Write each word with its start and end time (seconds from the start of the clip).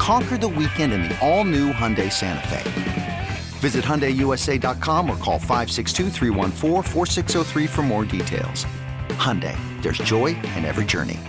Conquer 0.00 0.38
the 0.38 0.48
weekend 0.48 0.94
in 0.94 1.02
the 1.02 1.18
all 1.20 1.44
new 1.44 1.74
Hyundai 1.74 2.10
Santa 2.10 2.48
Fe. 2.48 3.28
Visit 3.60 3.84
HyundaiUSA.com 3.84 5.10
or 5.10 5.16
call 5.18 5.38
562 5.38 6.08
for 7.68 7.82
more 7.82 8.06
details. 8.06 8.64
Hyundai, 9.18 9.54
there's 9.82 9.98
joy 9.98 10.28
in 10.56 10.64
every 10.64 10.86
journey. 10.86 11.20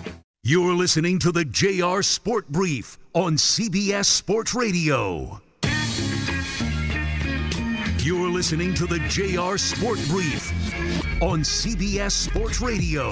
You're 0.44 0.74
listening 0.74 1.20
to 1.20 1.34
the 1.34 1.44
JR 1.44 2.02
Sport 2.02 2.48
Brief 2.48 2.98
on 3.14 3.36
CBS 3.36 4.06
Sports 4.06 4.56
Radio. 4.56 5.42
You're 7.98 8.30
listening 8.30 8.74
to 8.76 8.86
the 8.86 9.00
JR 9.10 9.58
Sport 9.58 10.00
Brief 10.08 10.50
on 11.22 11.42
CBS 11.42 12.14
Sports 12.14 12.62
Radio. 12.62 13.12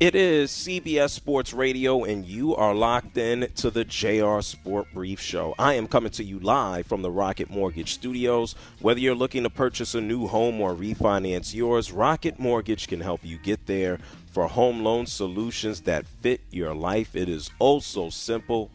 It 0.00 0.14
is 0.14 0.50
CBS 0.50 1.10
Sports 1.10 1.52
Radio, 1.52 2.04
and 2.04 2.24
you 2.24 2.56
are 2.56 2.74
locked 2.74 3.18
in 3.18 3.50
to 3.56 3.70
the 3.70 3.84
JR 3.84 4.40
Sport 4.40 4.86
Brief 4.94 5.20
Show. 5.20 5.54
I 5.58 5.74
am 5.74 5.86
coming 5.86 6.10
to 6.12 6.24
you 6.24 6.38
live 6.38 6.86
from 6.86 7.02
the 7.02 7.10
Rocket 7.10 7.50
Mortgage 7.50 7.92
Studios. 7.92 8.54
Whether 8.80 9.00
you're 9.00 9.14
looking 9.14 9.42
to 9.42 9.50
purchase 9.50 9.94
a 9.94 10.00
new 10.00 10.26
home 10.26 10.58
or 10.58 10.74
refinance 10.74 11.54
yours, 11.54 11.92
Rocket 11.92 12.38
Mortgage 12.38 12.88
can 12.88 13.02
help 13.02 13.22
you 13.22 13.36
get 13.36 13.66
there 13.66 13.98
for 14.32 14.48
home 14.48 14.82
loan 14.82 15.04
solutions 15.04 15.82
that 15.82 16.06
fit 16.06 16.40
your 16.50 16.74
life. 16.74 17.14
It 17.14 17.28
is 17.28 17.50
oh 17.60 17.80
so 17.80 18.08
simple. 18.08 18.70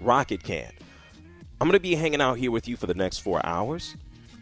Rocket 0.00 0.42
can. 0.42 0.72
I'm 1.60 1.68
going 1.68 1.78
to 1.78 1.80
be 1.80 1.94
hanging 1.94 2.20
out 2.20 2.38
here 2.38 2.50
with 2.50 2.66
you 2.66 2.76
for 2.76 2.88
the 2.88 2.94
next 2.94 3.18
four 3.18 3.40
hours. 3.46 3.94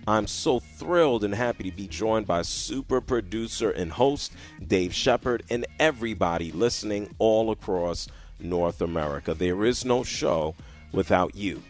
I'm 0.07 0.27
so 0.27 0.59
thrilled 0.59 1.23
and 1.23 1.35
happy 1.35 1.71
to 1.71 1.77
be 1.77 1.87
joined 1.87 2.27
by 2.27 2.43
super 2.43 3.01
producer 3.01 3.71
and 3.71 3.93
host 3.93 4.33
Dave 4.67 4.93
Shepard 4.93 5.45
and 5.49 5.65
everybody 5.79 6.51
listening 6.51 7.15
all 7.19 7.53
across 7.53 8.09
North 8.41 8.83
America. 8.83 9.33
There 9.33 9.65
is 9.65 9.85
no 9.85 10.03
show 10.03 10.57
without 10.91 11.37
you. 11.37 11.63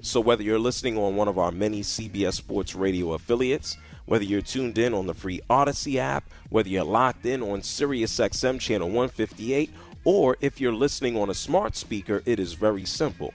So, 0.00 0.20
whether 0.20 0.44
you're 0.44 0.60
listening 0.60 0.96
on 0.96 1.16
one 1.16 1.26
of 1.26 1.38
our 1.38 1.50
many 1.50 1.80
CBS 1.80 2.34
Sports 2.34 2.76
Radio 2.76 3.14
affiliates, 3.14 3.76
whether 4.04 4.24
you're 4.24 4.42
tuned 4.42 4.78
in 4.78 4.94
on 4.94 5.06
the 5.06 5.14
free 5.14 5.40
Audacy 5.50 5.96
app, 5.96 6.30
whether 6.50 6.68
you're 6.68 6.84
locked 6.84 7.26
in 7.26 7.42
on 7.42 7.62
SiriusXM 7.62 8.60
channel 8.60 8.88
158, 8.88 9.72
or 10.04 10.36
if 10.40 10.60
you're 10.60 10.72
listening 10.72 11.16
on 11.16 11.30
a 11.30 11.34
smart 11.34 11.74
speaker, 11.74 12.22
it 12.26 12.38
is 12.38 12.52
very 12.52 12.84
simple. 12.84 13.34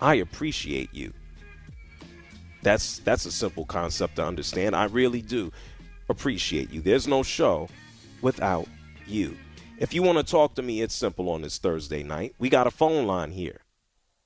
I 0.00 0.16
appreciate 0.16 0.94
you. 0.94 1.12
That's 2.62 2.98
that's 3.00 3.26
a 3.26 3.32
simple 3.32 3.64
concept 3.64 4.16
to 4.16 4.26
understand. 4.26 4.74
I 4.74 4.84
really 4.84 5.22
do 5.22 5.52
appreciate 6.08 6.70
you. 6.70 6.80
There's 6.80 7.06
no 7.06 7.22
show 7.22 7.68
without 8.22 8.66
you. 9.06 9.36
If 9.78 9.94
you 9.94 10.02
want 10.02 10.18
to 10.18 10.24
talk 10.24 10.56
to 10.56 10.62
me, 10.62 10.82
it's 10.82 10.94
simple 10.94 11.30
on 11.30 11.42
this 11.42 11.58
Thursday 11.58 12.02
night. 12.02 12.34
We 12.38 12.48
got 12.48 12.66
a 12.66 12.70
phone 12.70 13.06
line 13.06 13.30
here. 13.30 13.60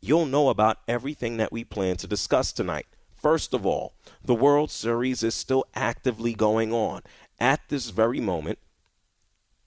You'll 0.00 0.26
know 0.26 0.48
about 0.48 0.78
everything 0.86 1.36
that 1.38 1.52
we 1.52 1.64
plan 1.64 1.96
to 1.96 2.06
discuss 2.06 2.52
tonight. 2.52 2.86
First 3.14 3.54
of 3.54 3.64
all, 3.64 3.94
the 4.24 4.34
World 4.34 4.70
Series 4.70 5.22
is 5.22 5.34
still 5.34 5.64
actively 5.74 6.34
going 6.34 6.72
on. 6.72 7.02
At 7.40 7.68
this 7.68 7.90
very 7.90 8.20
moment, 8.20 8.58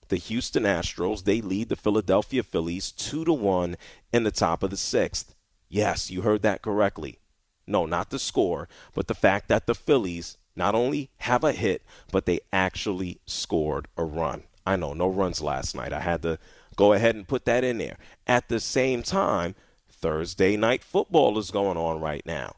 the 0.08 0.18
Houston 0.18 0.64
Astros, 0.64 1.24
they 1.24 1.42
lead 1.42 1.70
the 1.70 1.76
Philadelphia 1.76 2.44
Phillies 2.44 2.92
2 2.92 3.26
to 3.26 3.34
1 3.34 3.76
in 4.14 4.24
the 4.24 4.32
top 4.32 4.64
of 4.64 4.70
the 4.70 4.76
6th. 4.76 5.34
Yes, 5.68 6.10
you 6.10 6.22
heard 6.22 6.42
that 6.44 6.62
correctly. 6.62 7.20
No, 7.68 7.86
not 7.86 8.10
the 8.10 8.18
score, 8.18 8.68
but 8.94 9.08
the 9.08 9.14
fact 9.14 9.48
that 9.50 9.68
the 9.68 9.76
Phillies 9.76 10.38
not 10.56 10.74
only 10.74 11.12
have 11.18 11.44
a 11.44 11.52
hit, 11.52 11.84
but 12.12 12.26
they 12.26 12.40
actually 12.52 13.20
scored 13.26 13.88
a 13.96 14.04
run. 14.04 14.44
I 14.70 14.76
know, 14.76 14.94
no 14.94 15.08
runs 15.08 15.42
last 15.42 15.76
night. 15.76 15.92
I 15.92 16.00
had 16.00 16.22
to 16.22 16.38
go 16.76 16.94
ahead 16.94 17.16
and 17.16 17.28
put 17.28 17.46
that 17.46 17.64
in 17.64 17.80
there. 17.80 17.98
At 18.28 18.50
the 18.50 18.60
same 18.60 19.02
time, 19.02 19.56
Thursday 19.90 20.58
night 20.58 20.84
football 20.84 21.40
is 21.40 21.50
going 21.50 21.76
on 21.76 22.00
right 22.00 22.24
now. 22.24 22.54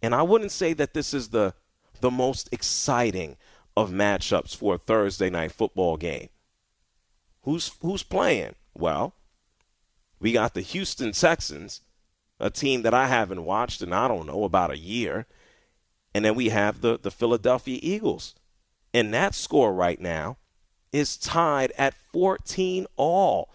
And 0.00 0.14
I 0.14 0.22
wouldn't 0.22 0.52
say 0.52 0.72
that 0.74 0.94
this 0.94 1.12
is 1.12 1.30
the 1.30 1.54
the 2.00 2.10
most 2.10 2.48
exciting 2.52 3.36
of 3.76 3.90
matchups 3.90 4.56
for 4.56 4.76
a 4.76 4.78
Thursday 4.78 5.28
night 5.28 5.50
football 5.50 5.96
game. 5.96 6.28
Who's 7.42 7.72
who's 7.82 8.04
playing? 8.04 8.54
Well, 8.72 9.14
we 10.20 10.30
got 10.30 10.54
the 10.54 10.60
Houston 10.60 11.10
Texans, 11.10 11.80
a 12.38 12.48
team 12.48 12.82
that 12.82 12.94
I 12.94 13.08
haven't 13.08 13.44
watched 13.44 13.82
in 13.82 13.92
I 13.92 14.06
don't 14.06 14.26
know 14.26 14.44
about 14.44 14.70
a 14.70 14.78
year. 14.78 15.26
And 16.14 16.24
then 16.24 16.36
we 16.36 16.50
have 16.50 16.80
the 16.80 16.96
the 16.96 17.10
Philadelphia 17.10 17.80
Eagles. 17.82 18.36
And 18.94 19.12
that 19.12 19.34
score 19.34 19.74
right 19.74 20.00
now 20.00 20.36
is 20.92 21.16
tied 21.16 21.72
at 21.78 21.94
14 22.12 22.86
all. 22.96 23.50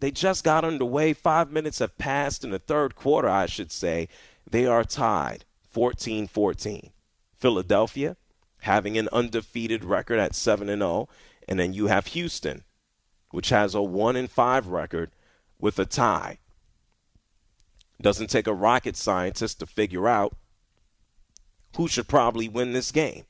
They 0.00 0.10
just 0.10 0.44
got 0.44 0.64
underway. 0.64 1.12
Five 1.12 1.50
minutes 1.50 1.78
have 1.78 1.98
passed 1.98 2.42
in 2.44 2.50
the 2.50 2.58
third 2.58 2.96
quarter, 2.96 3.28
I 3.28 3.46
should 3.46 3.70
say. 3.70 4.08
They 4.50 4.66
are 4.66 4.84
tied 4.84 5.44
14 5.68 6.26
14. 6.26 6.90
Philadelphia 7.36 8.16
having 8.62 8.98
an 8.98 9.08
undefeated 9.12 9.84
record 9.84 10.18
at 10.18 10.34
7 10.34 10.68
and 10.68 10.82
0. 10.82 11.08
And 11.48 11.58
then 11.58 11.72
you 11.72 11.86
have 11.86 12.08
Houston, 12.08 12.64
which 13.30 13.48
has 13.50 13.74
a 13.74 13.82
1 13.82 14.16
and 14.16 14.30
5 14.30 14.66
record 14.68 15.10
with 15.58 15.78
a 15.78 15.86
tie. 15.86 16.38
Doesn't 18.00 18.30
take 18.30 18.46
a 18.46 18.54
rocket 18.54 18.96
scientist 18.96 19.60
to 19.60 19.66
figure 19.66 20.08
out 20.08 20.36
who 21.76 21.86
should 21.86 22.08
probably 22.08 22.48
win 22.48 22.72
this 22.72 22.90
game. 22.90 23.24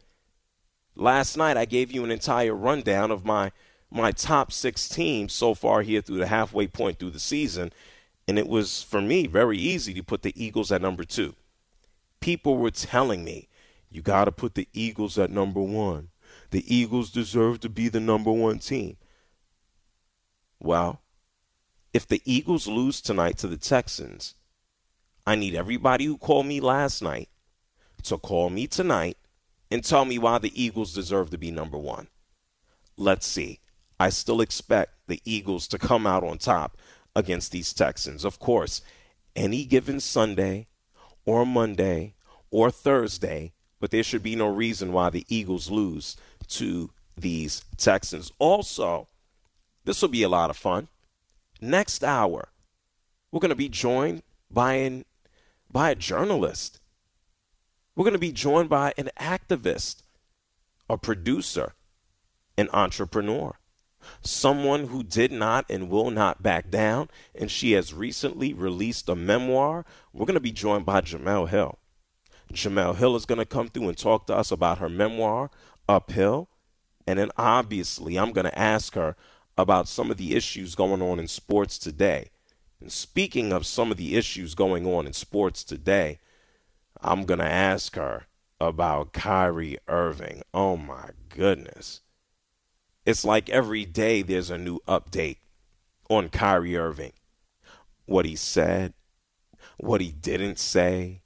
Last 1.01 1.39
night 1.39 1.57
I 1.57 1.65
gave 1.65 1.91
you 1.91 2.05
an 2.05 2.11
entire 2.11 2.55
rundown 2.55 3.11
of 3.11 3.25
my 3.25 3.53
my 3.91 4.13
top 4.13 4.53
six 4.53 4.87
teams 4.87 5.33
so 5.33 5.55
far 5.55 5.81
here 5.81 6.03
through 6.03 6.19
the 6.19 6.27
halfway 6.27 6.67
point 6.67 6.99
through 6.99 7.11
the 7.11 7.19
season, 7.19 7.73
and 8.29 8.39
it 8.39 8.47
was 8.47 8.83
for 8.83 9.01
me 9.01 9.27
very 9.27 9.57
easy 9.57 9.95
to 9.95 10.03
put 10.03 10.21
the 10.21 10.35
Eagles 10.37 10.71
at 10.71 10.83
number 10.83 11.03
two. 11.03 11.35
People 12.21 12.59
were 12.59 12.71
telling 12.71 13.25
me, 13.25 13.49
you 13.89 14.03
got 14.03 14.27
to 14.27 14.31
put 14.31 14.55
the 14.55 14.69
Eagles 14.75 15.19
at 15.19 15.31
number 15.31 15.63
one. 15.63 16.11
The 16.51 16.63
Eagles 16.73 17.11
deserve 17.11 17.61
to 17.61 17.71
be 17.71 17.89
the 17.89 17.99
number 17.99 18.31
one 18.31 18.59
team. 18.59 18.99
Well, 20.61 21.01
if 21.95 22.07
the 22.07 22.21
Eagles 22.27 22.69
lose 22.69 23.01
tonight 23.01 23.39
to 23.39 23.47
the 23.47 23.57
Texans, 23.57 24.35
I 25.27 25.35
need 25.35 25.55
everybody 25.55 26.05
who 26.05 26.19
called 26.19 26.45
me 26.45 26.61
last 26.61 27.01
night 27.01 27.31
to 28.03 28.19
call 28.19 28.51
me 28.51 28.67
tonight 28.67 29.17
and 29.71 29.85
tell 29.85 30.05
me 30.05 30.19
why 30.19 30.39
the 30.39 30.63
Eagles 30.63 30.93
deserve 30.93 31.31
to 31.31 31.39
be 31.39 31.51
number 31.51 31.79
one. 31.79 32.09
Let's 32.97 33.27
see. 33.27 33.61
I 33.99 34.11
still 34.11 34.41
expect 34.41 34.95
the 35.07 35.21
Eagles 35.25 35.69
to 35.69 35.79
come 35.79 36.07
out 36.07 36.25
on 36.25 36.39
top 36.39 36.77
against 37.15 37.53
these 37.53 37.73
Texans. 37.73 38.25
Of 38.25 38.39
course, 38.39 38.83
any 39.37 39.65
given 39.65 40.01
Sunday 40.01 40.69
or 41.25 41.47
Monday 41.47 42.15
or 42.51 42.71
Thursday, 42.71 43.53
but 43.79 43.91
there 43.91 44.03
should 44.03 44.23
be 44.23 44.37
no 44.37 44.49
reason 44.49 44.93
why 44.93 45.11
the 45.11 45.25
Eagles 45.29 45.71
lose 45.71 46.17
to 46.49 46.91
these 47.17 47.65
Texans. 47.77 48.33
Also, 48.39 49.09
this 49.85 50.03
will 50.03 50.09
be 50.09 50.23
a 50.23 50.29
lot 50.29 50.51
of 50.51 50.57
fun. 50.57 50.89
Next 51.61 52.03
hour, 52.03 52.49
We're 53.31 53.41
going 53.41 53.51
to 53.51 53.55
be 53.55 53.69
joined 53.69 54.23
by 54.51 54.75
an 54.75 55.05
by 55.71 55.91
a 55.91 55.95
journalist. 55.95 56.80
We're 57.95 58.05
going 58.05 58.13
to 58.13 58.19
be 58.19 58.33
joined 58.33 58.69
by 58.69 58.95
an 58.97 59.11
activist, 59.19 60.03
a 60.89 60.97
producer, 60.97 61.75
an 62.57 62.69
entrepreneur, 62.73 63.59
someone 64.23 64.87
who 64.87 65.03
did 65.03 65.33
not 65.33 65.67
and 65.69 65.91
will 65.91 66.11
not 66.11 66.43
back 66.43 66.71
down. 66.71 67.09
And 67.35 67.51
she 67.51 67.73
has 67.73 67.93
recently 67.93 68.55
released 68.55 69.09
a 69.09 69.17
memoir. 69.17 69.85
We're 70.13 70.27
going 70.27 70.35
to 70.35 70.41
be 70.41 70.53
joined 70.53 70.87
by 70.87 71.01
Jemele 71.01 71.49
Hill. 71.49 71.79
Jemele 72.53 72.97
Hill 72.97 73.17
is 73.17 73.27
going 73.27 73.39
to 73.39 73.45
come 73.45 73.69
through 73.69 73.89
and 73.89 73.99
talk 73.99 74.27
to 74.27 74.37
us 74.37 74.51
about 74.51 74.79
her 74.79 74.89
memoir, 74.89 75.51
Uphill. 75.89 76.49
And 77.07 77.19
then 77.19 77.31
obviously, 77.37 78.19
I'm 78.19 78.33
going 78.33 78.47
to 78.47 78.59
ask 78.59 78.95
her 78.95 79.17
about 79.59 79.89
some 79.89 80.11
of 80.11 80.17
the 80.17 80.35
issues 80.35 80.75
going 80.75 81.03
on 81.03 81.19
in 81.19 81.29
sports 81.29 81.79
today. 81.79 82.31
And 82.81 82.91
speaking 82.91 83.53
of 83.53 83.67
some 83.67 83.91
of 83.91 83.97
the 83.97 84.17
issues 84.17 84.55
going 84.55 84.87
on 84.87 85.07
in 85.07 85.13
sports 85.13 85.63
today, 85.65 86.19
I'm 87.03 87.25
going 87.25 87.41
to 87.41 87.51
ask 87.51 87.97
her 87.97 88.27
about 88.61 89.13
Kyrie 89.13 89.79
Irving. 89.89 90.43
Oh 90.53 90.77
my 90.77 91.11
goodness. 91.29 92.03
It's 93.07 93.25
like 93.25 93.49
every 93.49 93.85
day 93.85 94.23
there's 94.23 94.51
a 94.51 94.59
new 94.59 94.81
update 94.87 95.39
on 96.09 96.29
Kyrie 96.29 96.77
Irving. 96.77 97.13
What 98.05 98.27
he 98.27 98.37
said, 98.37 98.93
what 99.79 100.01
he 100.01 100.13
didn't 100.13 100.59
say. 100.59 101.23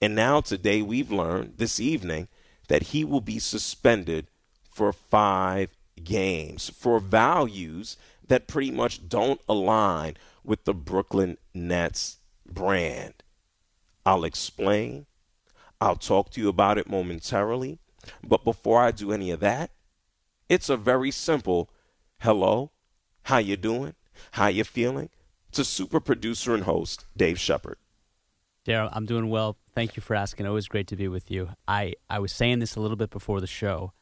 And 0.00 0.14
now, 0.14 0.40
today, 0.40 0.82
we've 0.82 1.12
learned 1.12 1.58
this 1.58 1.78
evening 1.78 2.28
that 2.68 2.84
he 2.84 3.04
will 3.04 3.20
be 3.20 3.38
suspended 3.38 4.28
for 4.68 4.92
five 4.92 5.70
games 6.02 6.70
for 6.70 6.98
values 6.98 7.96
that 8.26 8.48
pretty 8.48 8.70
much 8.70 9.08
don't 9.08 9.40
align 9.48 10.16
with 10.42 10.64
the 10.64 10.74
Brooklyn 10.74 11.36
Nets 11.54 12.18
brand. 12.46 13.21
I'll 14.04 14.24
explain. 14.24 15.06
I'll 15.80 15.96
talk 15.96 16.30
to 16.30 16.40
you 16.40 16.48
about 16.48 16.78
it 16.78 16.88
momentarily. 16.88 17.78
But 18.22 18.44
before 18.44 18.80
I 18.80 18.90
do 18.90 19.12
any 19.12 19.30
of 19.30 19.40
that, 19.40 19.70
it's 20.48 20.68
a 20.68 20.76
very 20.76 21.10
simple 21.10 21.70
hello, 22.20 22.70
how 23.24 23.38
you 23.38 23.56
doing? 23.56 23.94
How 24.32 24.48
you 24.48 24.64
feeling? 24.64 25.10
To 25.52 25.64
super 25.64 26.00
producer 26.00 26.54
and 26.54 26.64
host 26.64 27.04
Dave 27.16 27.38
Shepard. 27.38 27.78
Daryl, 28.66 28.90
I'm 28.92 29.06
doing 29.06 29.28
well. 29.28 29.56
Thank 29.74 29.96
you 29.96 30.02
for 30.02 30.14
asking. 30.14 30.46
Always 30.46 30.68
great 30.68 30.86
to 30.88 30.96
be 30.96 31.08
with 31.08 31.30
you. 31.30 31.50
I, 31.66 31.94
I 32.08 32.20
was 32.20 32.32
saying 32.32 32.60
this 32.60 32.76
a 32.76 32.80
little 32.80 32.96
bit 32.96 33.10
before 33.10 33.40
the 33.40 33.46
show. 33.46 33.92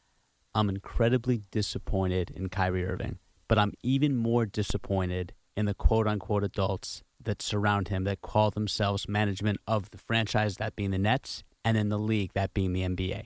I'm 0.53 0.69
incredibly 0.69 1.43
disappointed 1.49 2.29
in 2.29 2.49
Kyrie 2.49 2.85
Irving, 2.85 3.19
but 3.47 3.57
I'm 3.57 3.73
even 3.81 4.17
more 4.17 4.45
disappointed 4.45 5.33
in 5.57 5.65
the 5.65 5.73
quote 5.73 6.07
unquote 6.07 6.43
adults 6.43 7.03
that 7.25 7.41
surround 7.41 7.87
him 7.87 8.03
that 8.05 8.21
call 8.21 8.51
themselves 8.51 9.07
management 9.07 9.59
of 9.67 9.89
the 9.91 9.97
franchise, 9.97 10.57
that 10.57 10.75
being 10.75 10.91
the 10.91 10.97
Nets, 10.97 11.43
and 11.63 11.77
in 11.77 11.89
the 11.89 11.99
league, 11.99 12.33
that 12.33 12.53
being 12.53 12.73
the 12.73 12.81
NBA. 12.81 13.25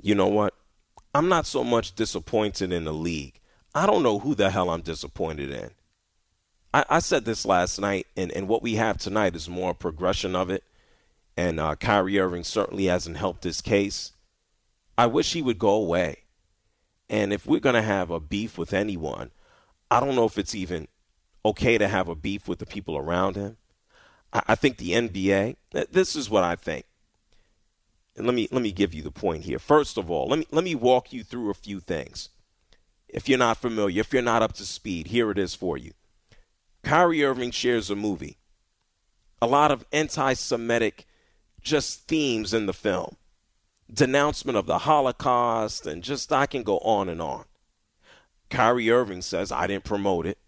You 0.00 0.14
know 0.14 0.28
what? 0.28 0.54
I'm 1.14 1.28
not 1.28 1.46
so 1.46 1.64
much 1.64 1.94
disappointed 1.94 2.72
in 2.72 2.84
the 2.84 2.92
league. 2.92 3.40
I 3.74 3.86
don't 3.86 4.02
know 4.02 4.18
who 4.18 4.34
the 4.34 4.50
hell 4.50 4.70
I'm 4.70 4.82
disappointed 4.82 5.50
in. 5.50 5.70
I, 6.72 6.84
I 6.88 6.98
said 6.98 7.24
this 7.24 7.46
last 7.46 7.80
night, 7.80 8.06
and, 8.16 8.30
and 8.32 8.48
what 8.48 8.62
we 8.62 8.74
have 8.74 8.98
tonight 8.98 9.34
is 9.34 9.48
more 9.48 9.74
progression 9.74 10.36
of 10.36 10.50
it. 10.50 10.64
And 11.36 11.60
uh, 11.60 11.76
Kyrie 11.76 12.18
Irving 12.18 12.44
certainly 12.44 12.86
hasn't 12.86 13.16
helped 13.16 13.42
this 13.42 13.60
case. 13.60 14.12
I 14.96 15.06
wish 15.06 15.32
he 15.32 15.42
would 15.42 15.58
go 15.58 15.70
away. 15.70 16.24
And 17.08 17.32
if 17.32 17.46
we're 17.46 17.60
going 17.60 17.74
to 17.74 17.82
have 17.82 18.10
a 18.10 18.20
beef 18.20 18.58
with 18.58 18.74
anyone, 18.74 19.30
I 19.90 20.00
don't 20.00 20.16
know 20.16 20.24
if 20.24 20.36
it's 20.36 20.54
even 20.54 20.88
okay 21.48 21.78
to 21.78 21.88
have 21.88 22.08
a 22.08 22.14
beef 22.14 22.48
with 22.48 22.58
the 22.58 22.66
people 22.66 22.96
around 22.96 23.36
him. 23.36 23.56
I, 24.32 24.42
I 24.48 24.54
think 24.54 24.76
the 24.76 24.92
NBA, 24.92 25.56
this 25.90 26.16
is 26.16 26.30
what 26.30 26.44
I 26.44 26.56
think. 26.56 26.84
And 28.16 28.26
let 28.26 28.34
me 28.34 28.48
let 28.50 28.62
me 28.62 28.72
give 28.72 28.92
you 28.94 29.02
the 29.02 29.12
point 29.12 29.44
here. 29.44 29.60
First 29.60 29.96
of 29.96 30.10
all, 30.10 30.26
let 30.28 30.40
me 30.40 30.46
let 30.50 30.64
me 30.64 30.74
walk 30.74 31.12
you 31.12 31.22
through 31.22 31.50
a 31.50 31.54
few 31.54 31.78
things. 31.78 32.30
If 33.08 33.28
you're 33.28 33.38
not 33.38 33.58
familiar, 33.58 34.00
if 34.00 34.12
you're 34.12 34.22
not 34.22 34.42
up 34.42 34.54
to 34.54 34.64
speed, 34.64 35.06
here 35.06 35.30
it 35.30 35.38
is 35.38 35.54
for 35.54 35.78
you. 35.78 35.92
Kyrie 36.82 37.24
Irving 37.24 37.52
shares 37.52 37.90
a 37.90 37.96
movie. 37.96 38.38
A 39.40 39.46
lot 39.46 39.70
of 39.70 39.84
anti-Semitic 39.92 41.06
just 41.62 42.08
themes 42.08 42.52
in 42.52 42.66
the 42.66 42.72
film. 42.72 43.16
Denouncement 43.92 44.58
of 44.58 44.66
the 44.66 44.78
Holocaust 44.78 45.86
and 45.86 46.02
just 46.02 46.32
I 46.32 46.46
can 46.46 46.64
go 46.64 46.78
on 46.78 47.08
and 47.08 47.22
on. 47.22 47.44
Kyrie 48.50 48.90
Irving 48.90 49.22
says 49.22 49.52
I 49.52 49.66
didn't 49.66 49.84
promote 49.84 50.26
it. 50.26 50.38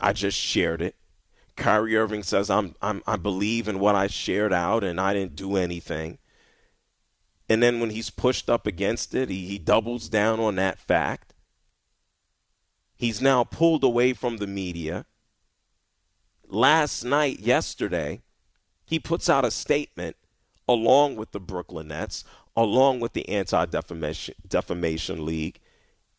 I 0.00 0.12
just 0.12 0.38
shared 0.38 0.82
it. 0.82 0.96
Kyrie 1.56 1.96
Irving 1.96 2.22
says 2.22 2.50
I'm, 2.50 2.74
I'm 2.80 3.02
I 3.06 3.16
believe 3.16 3.68
in 3.68 3.78
what 3.78 3.94
I 3.94 4.06
shared 4.06 4.52
out 4.52 4.82
and 4.82 5.00
I 5.00 5.12
didn't 5.12 5.36
do 5.36 5.56
anything. 5.56 6.18
And 7.48 7.62
then 7.62 7.80
when 7.80 7.90
he's 7.90 8.10
pushed 8.10 8.48
up 8.48 8.66
against 8.66 9.14
it, 9.14 9.28
he, 9.28 9.46
he 9.46 9.58
doubles 9.58 10.08
down 10.08 10.40
on 10.40 10.56
that 10.56 10.78
fact. 10.78 11.34
He's 12.96 13.20
now 13.20 13.44
pulled 13.44 13.84
away 13.84 14.12
from 14.12 14.36
the 14.36 14.46
media. 14.46 15.06
Last 16.46 17.04
night, 17.04 17.40
yesterday, 17.40 18.22
he 18.84 18.98
puts 18.98 19.28
out 19.28 19.44
a 19.44 19.50
statement 19.50 20.16
along 20.68 21.16
with 21.16 21.32
the 21.32 21.40
Brooklyn 21.40 21.88
Nets, 21.88 22.24
along 22.56 23.00
with 23.00 23.12
the 23.12 23.28
Anti 23.28 23.66
Defamation 23.66 25.26
League. 25.26 25.58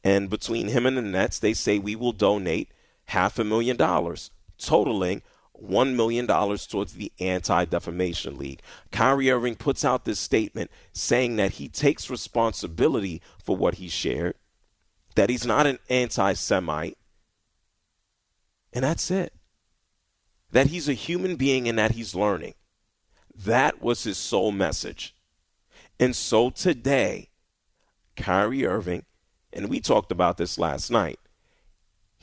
And 0.03 0.29
between 0.29 0.67
him 0.67 0.85
and 0.85 0.97
the 0.97 1.01
Nets, 1.01 1.39
they 1.39 1.53
say 1.53 1.79
we 1.79 1.95
will 1.95 2.11
donate 2.11 2.72
half 3.05 3.39
a 3.39 3.43
million 3.43 3.77
dollars, 3.77 4.31
totaling 4.57 5.21
$1 5.61 5.95
million 5.95 6.27
towards 6.27 6.93
the 6.93 7.11
Anti 7.19 7.65
Defamation 7.65 8.37
League. 8.37 8.61
Kyrie 8.91 9.31
Irving 9.31 9.55
puts 9.55 9.85
out 9.85 10.05
this 10.05 10.19
statement 10.19 10.71
saying 10.91 11.35
that 11.37 11.53
he 11.53 11.67
takes 11.69 12.09
responsibility 12.09 13.21
for 13.43 13.55
what 13.55 13.75
he 13.75 13.87
shared, 13.87 14.35
that 15.15 15.29
he's 15.29 15.45
not 15.45 15.67
an 15.67 15.79
anti 15.89 16.33
Semite, 16.33 16.97
and 18.73 18.83
that's 18.83 19.11
it. 19.11 19.33
That 20.51 20.67
he's 20.67 20.89
a 20.89 20.93
human 20.93 21.35
being 21.35 21.67
and 21.67 21.77
that 21.77 21.91
he's 21.91 22.15
learning. 22.15 22.53
That 23.35 23.81
was 23.81 24.03
his 24.03 24.17
sole 24.17 24.51
message. 24.51 25.15
And 25.99 26.15
so 26.15 26.49
today, 26.49 27.29
Kyrie 28.15 28.65
Irving, 28.65 29.05
and 29.51 29.69
we 29.69 29.79
talked 29.79 30.11
about 30.11 30.37
this 30.37 30.57
last 30.57 30.91
night, 30.91 31.19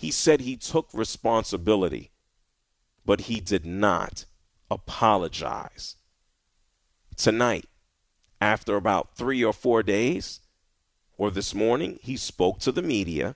he 0.00 0.10
said 0.10 0.40
he 0.40 0.56
took 0.56 0.88
responsibility 0.92 2.10
but 3.04 3.22
he 3.22 3.40
did 3.40 3.66
not 3.66 4.24
apologize. 4.70 5.96
Tonight, 7.16 7.66
after 8.40 8.76
about 8.76 9.16
three 9.16 9.44
or 9.44 9.52
four 9.52 9.82
days, 9.82 10.40
or 11.18 11.30
this 11.30 11.54
morning, 11.54 11.98
he 12.02 12.16
spoke 12.16 12.60
to 12.60 12.70
the 12.70 12.82
media 12.82 13.34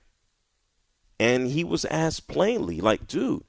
and 1.19 1.47
he 1.47 1.63
was 1.63 1.85
asked 1.85 2.27
plainly, 2.27 2.81
like, 2.81 3.05
dude, 3.05 3.43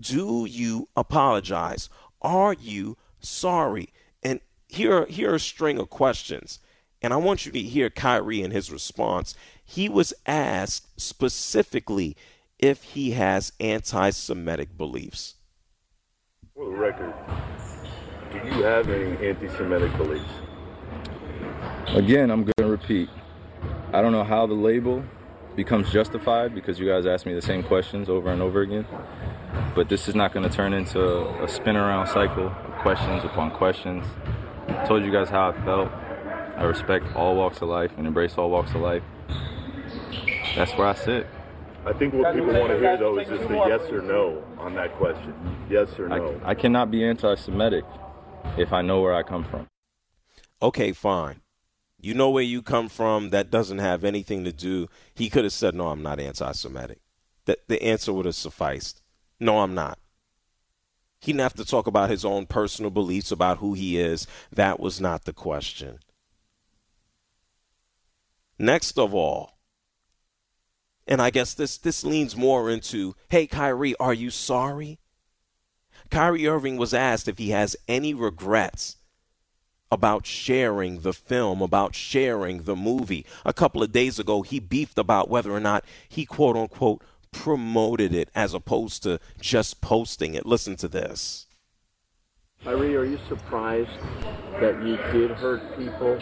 do 0.00 0.46
you 0.48 0.88
apologize? 0.96 1.88
Are 2.22 2.52
you 2.52 2.96
sorry? 3.18 3.88
And 4.22 4.40
here, 4.68 5.06
here 5.06 5.32
are 5.32 5.36
a 5.36 5.40
string 5.40 5.78
of 5.78 5.90
questions. 5.90 6.60
And 7.00 7.12
I 7.12 7.16
want 7.16 7.46
you 7.46 7.52
to 7.52 7.60
hear 7.60 7.90
Kyrie 7.90 8.42
in 8.42 8.50
his 8.50 8.72
response. 8.72 9.34
He 9.64 9.88
was 9.88 10.12
asked 10.26 11.00
specifically 11.00 12.16
if 12.58 12.82
he 12.82 13.12
has 13.12 13.52
anti 13.60 14.10
Semitic 14.10 14.76
beliefs. 14.76 15.36
For 16.54 16.64
the 16.64 16.76
record, 16.76 17.14
do 18.32 18.38
you 18.38 18.64
have 18.64 18.88
any 18.88 19.28
anti 19.28 19.48
Semitic 19.48 19.96
beliefs? 19.96 20.32
Again, 21.88 22.30
I'm 22.30 22.42
going 22.42 22.52
to 22.58 22.66
repeat. 22.66 23.08
I 23.92 24.02
don't 24.02 24.12
know 24.12 24.24
how 24.24 24.46
the 24.46 24.54
label 24.54 25.02
becomes 25.56 25.90
justified 25.90 26.54
because 26.54 26.78
you 26.78 26.86
guys 26.86 27.06
ask 27.06 27.26
me 27.26 27.34
the 27.34 27.42
same 27.42 27.62
questions 27.62 28.08
over 28.08 28.30
and 28.30 28.42
over 28.42 28.60
again. 28.60 28.86
But 29.74 29.88
this 29.88 30.08
is 30.08 30.14
not 30.14 30.32
going 30.32 30.48
to 30.48 30.54
turn 30.54 30.72
into 30.72 31.28
a 31.42 31.48
spin 31.48 31.76
around 31.76 32.06
cycle 32.08 32.48
of 32.48 32.74
questions 32.78 33.24
upon 33.24 33.50
questions. 33.52 34.06
I 34.68 34.84
told 34.86 35.04
you 35.04 35.10
guys 35.10 35.30
how 35.30 35.50
I 35.50 35.64
felt. 35.64 35.90
I 36.58 36.64
respect 36.64 37.14
all 37.14 37.36
walks 37.36 37.62
of 37.62 37.68
life 37.68 37.92
and 37.96 38.04
embrace 38.04 38.36
all 38.36 38.50
walks 38.50 38.72
of 38.72 38.80
life. 38.80 39.04
That's 40.56 40.72
where 40.72 40.88
I 40.88 40.94
sit. 40.94 41.28
I 41.86 41.92
think 41.92 42.14
what 42.14 42.34
people 42.34 42.52
want 42.52 42.70
to 42.70 42.78
hear 42.80 42.96
though 42.96 43.16
is 43.16 43.28
just 43.28 43.48
a 43.48 43.54
yes 43.54 43.82
or 43.92 44.02
no 44.02 44.42
on 44.58 44.74
that 44.74 44.92
question. 44.96 45.34
Yes 45.70 45.96
or 46.00 46.08
no. 46.08 46.40
I, 46.44 46.50
I 46.50 46.54
cannot 46.56 46.90
be 46.90 47.04
anti-Semitic 47.04 47.84
if 48.56 48.72
I 48.72 48.82
know 48.82 49.00
where 49.00 49.14
I 49.14 49.22
come 49.22 49.44
from. 49.44 49.68
Okay, 50.60 50.90
fine. 50.90 51.42
You 52.00 52.14
know 52.14 52.28
where 52.28 52.42
you 52.42 52.60
come 52.60 52.88
from. 52.88 53.30
That 53.30 53.52
doesn't 53.52 53.78
have 53.78 54.02
anything 54.02 54.42
to 54.42 54.52
do. 54.52 54.88
He 55.14 55.30
could 55.30 55.44
have 55.44 55.52
said, 55.52 55.76
"No, 55.76 55.88
I'm 55.88 56.02
not 56.02 56.18
anti-Semitic." 56.18 56.98
That 57.44 57.68
the 57.68 57.80
answer 57.84 58.12
would 58.12 58.26
have 58.26 58.34
sufficed. 58.34 59.00
No, 59.38 59.60
I'm 59.60 59.74
not. 59.74 60.00
He 61.20 61.30
didn't 61.30 61.42
have 61.42 61.54
to 61.54 61.64
talk 61.64 61.86
about 61.86 62.10
his 62.10 62.24
own 62.24 62.46
personal 62.46 62.90
beliefs 62.90 63.30
about 63.30 63.58
who 63.58 63.74
he 63.74 63.96
is. 63.96 64.26
That 64.52 64.80
was 64.80 65.00
not 65.00 65.24
the 65.24 65.32
question. 65.32 66.00
Next 68.58 68.98
of 68.98 69.14
all, 69.14 69.58
and 71.06 71.22
I 71.22 71.30
guess 71.30 71.54
this 71.54 71.78
this 71.78 72.04
leans 72.04 72.36
more 72.36 72.70
into, 72.70 73.14
hey 73.28 73.46
Kyrie, 73.46 73.94
are 73.96 74.14
you 74.14 74.30
sorry? 74.30 74.98
Kyrie 76.10 76.46
Irving 76.46 76.76
was 76.76 76.94
asked 76.94 77.28
if 77.28 77.38
he 77.38 77.50
has 77.50 77.76
any 77.86 78.14
regrets 78.14 78.96
about 79.90 80.26
sharing 80.26 81.00
the 81.00 81.12
film, 81.12 81.62
about 81.62 81.94
sharing 81.94 82.62
the 82.62 82.76
movie. 82.76 83.24
A 83.44 83.52
couple 83.52 83.82
of 83.82 83.92
days 83.92 84.18
ago, 84.18 84.42
he 84.42 84.60
beefed 84.60 84.98
about 84.98 85.30
whether 85.30 85.50
or 85.50 85.60
not 85.60 85.84
he 86.08 86.24
quote 86.24 86.56
unquote 86.56 87.02
promoted 87.30 88.14
it 88.14 88.30
as 88.34 88.54
opposed 88.54 89.02
to 89.02 89.20
just 89.40 89.80
posting 89.80 90.34
it. 90.34 90.46
Listen 90.46 90.76
to 90.76 90.88
this. 90.88 91.46
Kyrie, 92.64 92.96
are 92.96 93.04
you 93.04 93.18
surprised 93.28 93.90
that 94.60 94.82
you 94.82 94.96
did 95.12 95.30
hurt 95.32 95.78
people? 95.78 96.18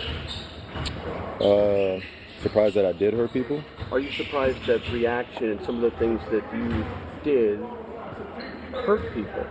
Uh, 1.41 2.01
surprised 2.43 2.77
that 2.77 2.87
I 2.87 2.93
did 2.93 3.15
hurt 3.15 3.33
people. 3.33 3.63
Are 3.91 3.99
you 3.99 4.11
surprised 4.13 4.65
that 4.67 4.89
reaction 4.91 5.51
and 5.51 5.65
some 5.65 5.83
of 5.83 5.93
the 5.93 5.99
things 5.99 6.21
that 6.31 6.45
you 6.55 6.85
did 7.25 7.61
hurt 8.85 9.13
people? 9.15 9.47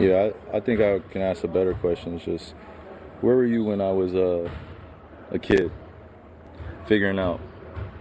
Yeah, 0.00 0.30
I, 0.52 0.56
I 0.56 0.60
think 0.60 0.80
I 0.80 0.98
can 1.10 1.22
ask 1.22 1.44
a 1.44 1.48
better 1.48 1.74
question. 1.74 2.16
It's 2.16 2.24
just, 2.24 2.54
where 3.20 3.36
were 3.36 3.46
you 3.46 3.64
when 3.64 3.80
I 3.80 3.92
was 3.92 4.14
uh, 4.14 4.48
a 5.30 5.38
kid, 5.38 5.70
figuring 6.86 7.18
out 7.18 7.40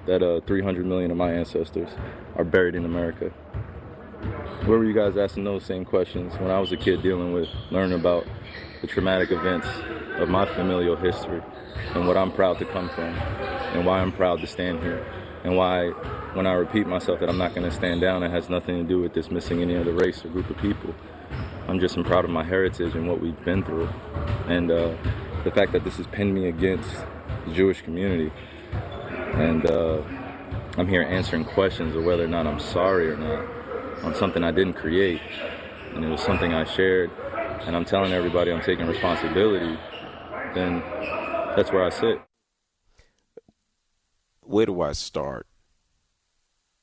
that 0.05 0.21
uh, 0.21 0.41
300 0.41 0.85
million 0.85 1.11
of 1.11 1.17
my 1.17 1.31
ancestors 1.31 1.89
are 2.35 2.43
buried 2.43 2.75
in 2.75 2.85
America? 2.85 3.29
Where 4.65 4.79
were 4.79 4.85
you 4.85 4.93
guys 4.93 5.15
asking 5.15 5.43
those 5.43 5.63
same 5.63 5.85
questions 5.85 6.33
when 6.39 6.49
I 6.49 6.59
was 6.59 6.71
a 6.71 6.77
kid 6.77 7.03
dealing 7.03 7.33
with 7.33 7.49
learning 7.69 7.99
about 7.99 8.25
the 8.85 8.93
traumatic 8.93 9.31
events 9.31 9.67
of 10.17 10.29
my 10.29 10.45
familial 10.45 10.95
history 10.95 11.41
and 11.95 12.07
what 12.07 12.15
I'm 12.15 12.31
proud 12.31 12.59
to 12.59 12.65
come 12.65 12.87
from 12.89 13.15
and 13.73 13.85
why 13.85 13.99
I'm 13.99 14.11
proud 14.11 14.41
to 14.41 14.47
stand 14.47 14.79
here 14.81 15.03
and 15.43 15.57
why 15.57 15.89
when 16.33 16.45
I 16.45 16.53
repeat 16.53 16.85
myself 16.85 17.19
that 17.19 17.29
I'm 17.29 17.37
not 17.37 17.55
going 17.55 17.67
to 17.67 17.75
stand 17.75 18.01
down. 18.01 18.21
It 18.21 18.29
has 18.29 18.47
nothing 18.47 18.77
to 18.77 18.83
do 18.83 19.01
with 19.01 19.13
dismissing 19.13 19.61
any 19.61 19.75
other 19.75 19.91
race 19.91 20.23
or 20.23 20.29
group 20.29 20.49
of 20.51 20.57
people. 20.57 20.93
I'm 21.67 21.79
just 21.79 22.01
proud 22.03 22.25
of 22.25 22.31
my 22.31 22.43
heritage 22.43 22.93
and 22.93 23.07
what 23.07 23.19
we've 23.19 23.43
been 23.43 23.63
through. 23.63 23.89
And 24.47 24.69
uh, 24.69 24.95
the 25.43 25.51
fact 25.51 25.71
that 25.71 25.83
this 25.83 25.97
has 25.97 26.05
pinned 26.07 26.35
me 26.35 26.47
against 26.47 26.89
the 27.47 27.53
Jewish 27.53 27.81
community 27.81 28.31
and 28.71 29.65
uh, 29.65 30.01
I'm 30.77 30.87
here 30.87 31.01
answering 31.01 31.43
questions 31.43 31.95
of 31.95 32.03
whether 32.03 32.25
or 32.25 32.27
not 32.27 32.45
I'm 32.45 32.59
sorry 32.59 33.09
or 33.09 33.17
not 33.17 33.45
on 34.03 34.13
something 34.13 34.43
I 34.43 34.51
didn't 34.51 34.73
create, 34.73 35.21
and 35.93 36.05
it 36.05 36.09
was 36.09 36.21
something 36.21 36.53
I 36.53 36.65
shared, 36.65 37.09
and 37.65 37.75
I'm 37.75 37.85
telling 37.85 38.13
everybody 38.13 38.51
I'm 38.51 38.61
taking 38.61 38.85
responsibility, 38.85 39.77
then 40.53 40.81
that's 41.55 41.71
where 41.71 41.83
I 41.83 41.89
sit. 41.89 42.21
Where 44.41 44.67
do 44.67 44.81
I 44.81 44.91
start? 44.91 45.47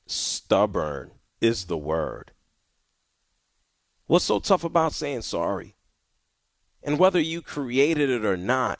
Stubborn 0.05 1.11
is 1.39 1.65
the 1.65 1.77
word. 1.77 2.31
What's 4.07 4.25
so 4.25 4.39
tough 4.39 4.65
about 4.65 4.93
saying 4.93 5.21
sorry? 5.21 5.75
And 6.83 6.99
whether 6.99 7.19
you 7.19 7.41
created 7.41 8.09
it 8.09 8.25
or 8.25 8.35
not, 8.35 8.79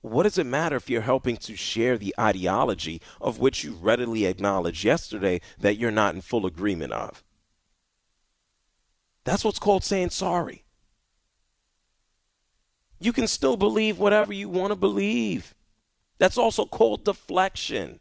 what 0.00 0.22
does 0.22 0.38
it 0.38 0.46
matter 0.46 0.76
if 0.76 0.88
you're 0.88 1.00
helping 1.00 1.36
to 1.38 1.56
share 1.56 1.98
the 1.98 2.14
ideology 2.18 3.00
of 3.20 3.40
which 3.40 3.64
you 3.64 3.72
readily 3.72 4.26
acknowledged 4.26 4.84
yesterday 4.84 5.40
that 5.58 5.76
you're 5.76 5.90
not 5.90 6.14
in 6.14 6.20
full 6.20 6.46
agreement 6.46 6.92
of? 6.92 7.24
That's 9.24 9.44
what's 9.44 9.58
called 9.58 9.82
saying 9.82 10.10
sorry. 10.10 10.64
You 13.02 13.12
can 13.12 13.26
still 13.26 13.56
believe 13.56 13.98
whatever 13.98 14.32
you 14.32 14.48
want 14.48 14.70
to 14.70 14.76
believe. 14.76 15.54
That's 16.18 16.38
also 16.38 16.64
called 16.64 17.04
deflection. 17.04 17.98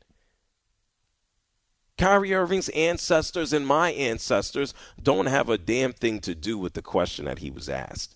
Kyrie 1.97 2.35
Irving's 2.35 2.69
ancestors 2.69 3.51
and 3.51 3.65
my 3.65 3.91
ancestors 3.91 4.75
don't 5.01 5.25
have 5.25 5.49
a 5.49 5.57
damn 5.57 5.91
thing 5.91 6.19
to 6.19 6.35
do 6.35 6.55
with 6.57 6.73
the 6.73 6.83
question 6.83 7.25
that 7.25 7.39
he 7.39 7.49
was 7.49 7.67
asked. 7.67 8.15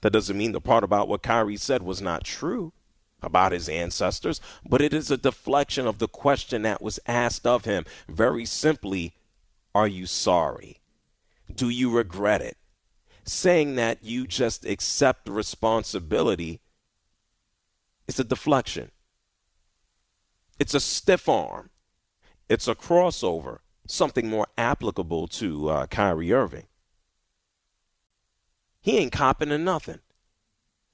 That 0.00 0.12
doesn't 0.12 0.36
mean 0.36 0.50
the 0.50 0.60
part 0.60 0.82
about 0.82 1.08
what 1.08 1.22
Kyrie 1.22 1.56
said 1.56 1.82
was 1.82 2.02
not 2.02 2.24
true 2.24 2.72
about 3.22 3.52
his 3.52 3.68
ancestors, 3.68 4.40
but 4.68 4.82
it 4.82 4.92
is 4.92 5.12
a 5.12 5.16
deflection 5.16 5.86
of 5.86 5.98
the 5.98 6.08
question 6.08 6.62
that 6.62 6.82
was 6.82 6.98
asked 7.06 7.46
of 7.46 7.64
him. 7.66 7.84
Very 8.08 8.44
simply, 8.44 9.14
are 9.76 9.88
you 9.88 10.06
sorry? 10.06 10.80
Do 11.52 11.68
you 11.68 11.90
regret 11.90 12.42
it? 12.42 12.57
Saying 13.28 13.74
that 13.74 14.02
you 14.02 14.26
just 14.26 14.64
accept 14.64 15.28
responsibility 15.28 16.62
is 18.06 18.18
a 18.18 18.24
deflection. 18.24 18.90
It's 20.58 20.72
a 20.72 20.80
stiff 20.80 21.28
arm. 21.28 21.68
It's 22.48 22.66
a 22.66 22.74
crossover, 22.74 23.58
something 23.86 24.30
more 24.30 24.46
applicable 24.56 25.28
to 25.28 25.68
uh, 25.68 25.86
Kyrie 25.88 26.32
Irving. 26.32 26.68
He 28.80 28.96
ain't 28.96 29.12
copping 29.12 29.50
to 29.50 29.58
nothing. 29.58 29.98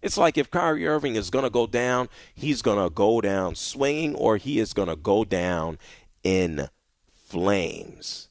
It's 0.03 0.19
like 0.19 0.37
if 0.37 0.51
Kyrie 0.51 0.89
Irving 0.89 1.15
is 1.15 1.31
going 1.31 1.45
to 1.45 1.51
go 1.51 1.69
down, 1.69 2.09
he's 2.35 2.63
going 2.63 2.83
to 2.83 2.93
go 2.93 3.21
down 3.21 3.55
swinging 3.55 4.17
or 4.17 4.39
he 4.39 4.59
is 4.59 4.73
going 4.73 4.89
to 4.89 4.97
go 4.97 5.25
down 5.25 5.79
in 6.25 6.69
flames. 7.07 8.29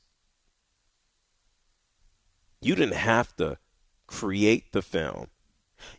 You 2.60 2.76
didn't 2.76 2.96
have 2.96 3.34
to 3.38 3.60
create 4.14 4.72
the 4.74 4.82
film. 4.82 5.28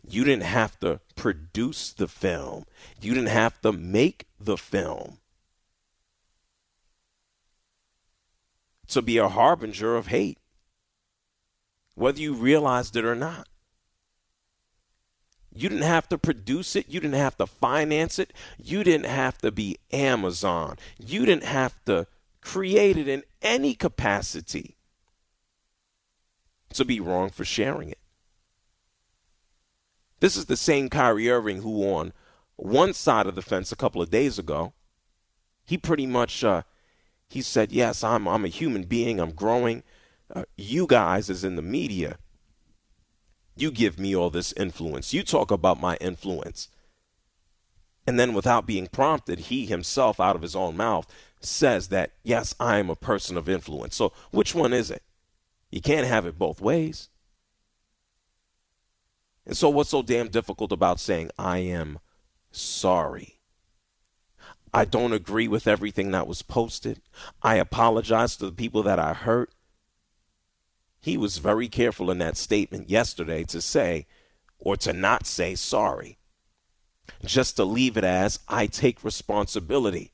You 0.07 0.23
didn't 0.23 0.43
have 0.43 0.79
to 0.79 1.01
produce 1.15 1.91
the 1.91 2.07
film. 2.07 2.65
You 3.01 3.13
didn't 3.13 3.29
have 3.29 3.59
to 3.61 3.73
make 3.73 4.25
the 4.39 4.57
film. 4.57 5.17
To 8.87 9.01
be 9.01 9.17
a 9.17 9.27
harbinger 9.27 9.97
of 9.97 10.07
hate, 10.07 10.37
whether 11.95 12.21
you 12.21 12.33
realized 12.33 12.95
it 12.95 13.03
or 13.03 13.15
not. 13.15 13.47
You 15.53 15.69
didn't 15.69 15.83
have 15.83 16.07
to 16.09 16.17
produce 16.17 16.75
it. 16.75 16.87
You 16.87 16.99
didn't 16.99 17.15
have 17.15 17.37
to 17.37 17.47
finance 17.47 18.17
it. 18.17 18.31
You 18.57 18.83
didn't 18.83 19.07
have 19.07 19.37
to 19.39 19.51
be 19.51 19.77
Amazon. 19.91 20.77
You 20.97 21.25
didn't 21.25 21.45
have 21.45 21.83
to 21.85 22.07
create 22.41 22.97
it 22.97 23.07
in 23.07 23.23
any 23.41 23.73
capacity 23.73 24.77
to 26.73 26.85
be 26.85 26.99
wrong 26.99 27.29
for 27.29 27.45
sharing 27.45 27.89
it. 27.89 27.99
This 30.25 30.37
is 30.37 30.47
the 30.47 30.57
same 30.57 30.89
Kyrie 30.89 31.29
Irving 31.29 31.61
who, 31.61 31.83
on 31.83 32.11
one 32.55 32.93
side 32.93 33.27
of 33.27 33.35
the 33.35 33.43
fence 33.43 33.71
a 33.71 33.75
couple 33.75 34.01
of 34.01 34.09
days 34.09 34.39
ago, 34.39 34.73
he 35.67 35.77
pretty 35.77 36.07
much 36.07 36.43
uh, 36.43 36.63
he 37.29 37.43
said, 37.43 37.71
"Yes, 37.71 38.03
I'm 38.03 38.27
I'm 38.27 38.43
a 38.43 38.47
human 38.47 38.85
being. 38.85 39.19
I'm 39.19 39.33
growing. 39.33 39.83
Uh, 40.33 40.45
you 40.57 40.87
guys, 40.87 41.29
as 41.29 41.43
in 41.43 41.57
the 41.57 41.61
media, 41.61 42.17
you 43.55 43.69
give 43.69 43.99
me 43.99 44.15
all 44.15 44.31
this 44.31 44.51
influence. 44.53 45.13
You 45.13 45.21
talk 45.21 45.51
about 45.51 45.79
my 45.79 45.95
influence." 45.97 46.69
And 48.07 48.19
then, 48.19 48.33
without 48.33 48.65
being 48.65 48.87
prompted, 48.87 49.37
he 49.37 49.67
himself, 49.67 50.19
out 50.19 50.35
of 50.35 50.41
his 50.41 50.55
own 50.55 50.75
mouth, 50.75 51.05
says 51.39 51.89
that, 51.89 52.13
yes, 52.23 52.55
I 52.59 52.79
am 52.79 52.89
a 52.89 52.95
person 52.95 53.37
of 53.37 53.47
influence. 53.47 53.95
So, 53.95 54.11
which 54.31 54.55
one 54.55 54.73
is 54.73 54.89
it? 54.89 55.03
You 55.69 55.81
can't 55.81 56.07
have 56.07 56.25
it 56.25 56.39
both 56.39 56.61
ways. 56.61 57.09
And 59.45 59.55
so, 59.55 59.69
what's 59.69 59.91
so 59.91 60.01
damn 60.01 60.29
difficult 60.29 60.71
about 60.71 60.99
saying, 60.99 61.31
I 61.37 61.59
am 61.59 61.99
sorry? 62.51 63.39
I 64.73 64.83
don't 64.85 65.13
agree 65.13 65.47
with 65.47 65.67
everything 65.67 66.11
that 66.11 66.27
was 66.27 66.41
posted. 66.41 67.01
I 67.41 67.55
apologize 67.55 68.35
to 68.37 68.45
the 68.47 68.51
people 68.51 68.83
that 68.83 68.99
I 68.99 69.13
hurt. 69.13 69.51
He 70.99 71.15
was 71.15 71.37
very 71.37 71.69
careful 71.69 72.09
in 72.09 72.17
that 72.17 72.35
statement 72.35 72.89
yesterday 72.89 73.43
to 73.45 73.61
say, 73.61 74.07
or 74.57 74.75
to 74.77 74.91
not 74.91 75.27
say 75.27 75.55
sorry, 75.55 76.17
just 77.23 77.55
to 77.55 77.63
leave 77.63 77.95
it 77.95 78.03
as, 78.03 78.39
I 78.47 78.65
take 78.65 79.03
responsibility. 79.03 80.13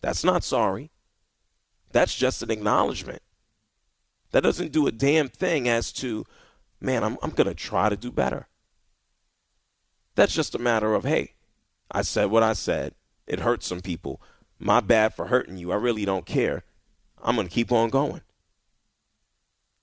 That's 0.00 0.22
not 0.22 0.44
sorry. 0.44 0.90
That's 1.90 2.14
just 2.14 2.42
an 2.42 2.50
acknowledgement. 2.50 3.22
That 4.32 4.42
doesn't 4.42 4.72
do 4.72 4.86
a 4.86 4.92
damn 4.92 5.28
thing 5.28 5.68
as 5.68 5.90
to, 5.94 6.24
man, 6.80 7.02
I'm, 7.02 7.16
I'm 7.22 7.30
going 7.30 7.48
to 7.48 7.54
try 7.54 7.88
to 7.88 7.96
do 7.96 8.12
better. 8.12 8.46
That's 10.18 10.34
just 10.34 10.56
a 10.56 10.58
matter 10.58 10.96
of, 10.96 11.04
hey, 11.04 11.34
I 11.92 12.02
said 12.02 12.32
what 12.32 12.42
I 12.42 12.52
said. 12.52 12.96
It 13.28 13.38
hurt 13.38 13.62
some 13.62 13.80
people. 13.80 14.20
My 14.58 14.80
bad 14.80 15.14
for 15.14 15.26
hurting 15.26 15.58
you. 15.58 15.70
I 15.70 15.76
really 15.76 16.04
don't 16.04 16.26
care. 16.26 16.64
I'm 17.22 17.36
going 17.36 17.46
to 17.46 17.54
keep 17.54 17.70
on 17.70 17.88
going. 17.88 18.22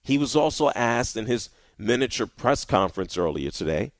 He 0.03 0.17
was 0.17 0.35
also 0.35 0.71
asked 0.71 1.15
in 1.15 1.25
his 1.25 1.51
miniature 1.77 2.27
press 2.27 2.65
conference 2.65 3.17
earlier 3.17 3.49
today 3.49 3.93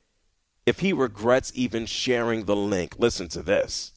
if 0.66 0.82
he 0.82 0.92
regrets 0.92 1.54
even 1.56 1.86
sharing 1.86 2.44
the 2.44 2.56
link. 2.58 2.96
Listen 3.00 3.30
to 3.30 3.42
this. 3.42 3.94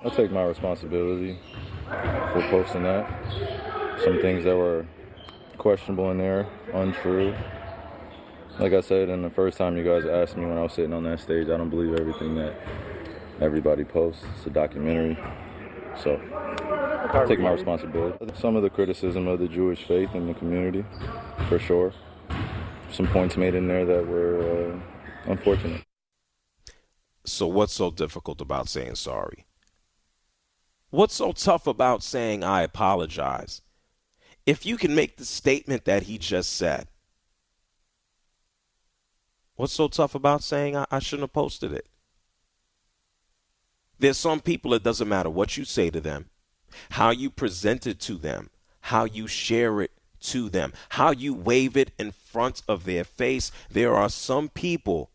I'll 0.00 0.10
take 0.10 0.32
my 0.32 0.42
responsibility 0.42 1.38
for 1.86 2.44
posting 2.50 2.82
that. 2.82 3.08
Some 4.02 4.20
things 4.20 4.42
that 4.42 4.56
were 4.56 4.84
questionable 5.58 6.10
in 6.10 6.18
there, 6.18 6.48
untrue. 6.72 7.36
Like 8.58 8.72
I 8.72 8.80
said, 8.80 9.08
in 9.08 9.22
the 9.22 9.30
first 9.30 9.58
time 9.58 9.76
you 9.76 9.82
guys 9.82 10.06
asked 10.06 10.36
me 10.36 10.46
when 10.46 10.56
I 10.56 10.62
was 10.62 10.72
sitting 10.72 10.92
on 10.92 11.02
that 11.04 11.18
stage, 11.20 11.48
I 11.48 11.56
don't 11.56 11.70
believe 11.70 11.98
everything 11.98 12.36
that 12.36 12.54
everybody 13.40 13.84
posts. 13.84 14.24
It's 14.36 14.46
a 14.46 14.50
documentary. 14.50 15.18
So 16.00 16.20
I 16.32 17.24
take 17.26 17.40
my 17.40 17.50
responsibility. 17.50 18.32
Some 18.38 18.54
of 18.56 18.62
the 18.62 18.70
criticism 18.70 19.26
of 19.26 19.40
the 19.40 19.48
Jewish 19.48 19.82
faith 19.84 20.14
in 20.14 20.26
the 20.26 20.34
community, 20.34 20.84
for 21.48 21.58
sure. 21.58 21.92
some 22.90 23.06
points 23.08 23.36
made 23.36 23.54
in 23.54 23.66
there 23.66 23.84
that 23.84 24.06
were 24.06 24.72
uh, 24.72 25.30
unfortunate. 25.30 25.82
So, 27.24 27.46
what's 27.46 27.72
so 27.72 27.90
difficult 27.90 28.40
about 28.40 28.68
saying 28.68 28.96
sorry? 28.96 29.46
What's 30.90 31.14
so 31.14 31.32
tough 31.32 31.66
about 31.66 32.02
saying 32.02 32.44
I 32.44 32.62
apologize? 32.62 33.62
If 34.46 34.66
you 34.66 34.76
can 34.76 34.94
make 34.94 35.16
the 35.16 35.24
statement 35.24 35.86
that 35.86 36.04
he 36.04 36.18
just 36.18 36.52
said, 36.52 36.86
what's 39.56 39.72
so 39.72 39.88
tough 39.88 40.14
about 40.14 40.42
saying 40.42 40.76
I, 40.76 40.86
I 40.90 40.98
shouldn't 40.98 41.24
have 41.24 41.32
posted 41.32 41.72
it? 41.72 41.86
There's 43.98 44.18
some 44.18 44.40
people, 44.40 44.74
it 44.74 44.82
doesn't 44.82 45.08
matter 45.08 45.30
what 45.30 45.56
you 45.56 45.64
say 45.64 45.90
to 45.90 46.00
them, 46.00 46.26
how 46.90 47.10
you 47.10 47.30
present 47.30 47.86
it 47.86 48.00
to 48.00 48.14
them, 48.14 48.50
how 48.80 49.04
you 49.04 49.26
share 49.26 49.80
it 49.80 49.92
to 50.20 50.48
them, 50.48 50.72
how 50.90 51.10
you 51.12 51.32
wave 51.34 51.76
it 51.76 51.92
in 51.98 52.10
front 52.10 52.62
of 52.66 52.84
their 52.84 53.04
face. 53.04 53.52
There 53.70 53.94
are 53.94 54.08
some 54.08 54.48
people 54.48 55.10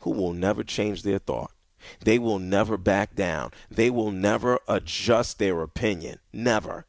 who 0.00 0.10
will 0.10 0.32
never 0.32 0.62
change 0.62 1.02
their 1.02 1.18
thought. 1.18 1.52
They 2.00 2.18
will 2.18 2.38
never 2.38 2.76
back 2.76 3.14
down. 3.14 3.50
They 3.70 3.90
will 3.90 4.12
never 4.12 4.60
adjust 4.68 5.38
their 5.38 5.62
opinion. 5.62 6.18
Never. 6.32 6.86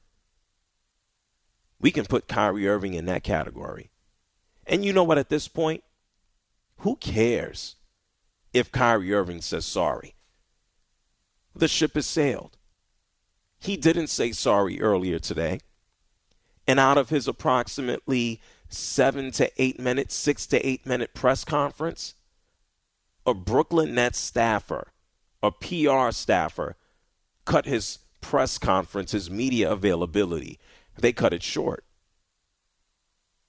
We 1.79 1.91
can 1.91 2.05
put 2.05 2.27
Kyrie 2.27 2.67
Irving 2.67 2.93
in 2.93 3.05
that 3.07 3.23
category. 3.23 3.89
And 4.65 4.85
you 4.85 4.93
know 4.93 5.03
what, 5.03 5.17
at 5.17 5.29
this 5.29 5.47
point, 5.47 5.83
who 6.83 6.97
cares 6.97 7.77
if 8.53 8.69
Kyrie 8.69 9.13
Irving 9.13 9.39
says 9.39 9.65
sorry? 9.65 10.15
The 11.55 11.69
ship 11.69 11.95
has 11.95 12.05
sailed. 12.05 12.57
He 13.57 13.77
didn't 13.77 14.07
say 14.07 14.33
sorry 14.33 14.81
earlier 14.81 15.17
today. 15.17 15.61
And 16.67 16.81
out 16.81 16.97
of 16.97 17.09
his 17.09 17.25
approximately 17.25 18.41
seven 18.67 19.31
to 19.31 19.49
eight 19.57 19.79
minute, 19.79 20.11
six 20.11 20.45
to 20.47 20.67
eight 20.67 20.85
minute 20.85 21.13
press 21.13 21.45
conference, 21.45 22.15
a 23.25 23.33
Brooklyn 23.33 23.95
Nets 23.95 24.19
staffer, 24.19 24.91
a 25.41 25.51
PR 25.51 26.11
staffer, 26.11 26.75
cut 27.45 27.65
his 27.65 27.99
press 28.19 28.57
conference, 28.57 29.13
his 29.13 29.31
media 29.31 29.71
availability. 29.71 30.59
They 30.97 31.13
cut 31.13 31.31
it 31.31 31.43
short. 31.43 31.85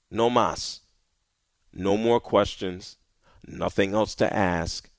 No 0.09 0.31
mas. 0.31 0.83
No 1.73 1.97
more 1.97 2.21
questions. 2.21 2.97
Nothing 3.47 3.95
else 3.95 4.15
to 4.17 4.35
ask. 4.35 4.91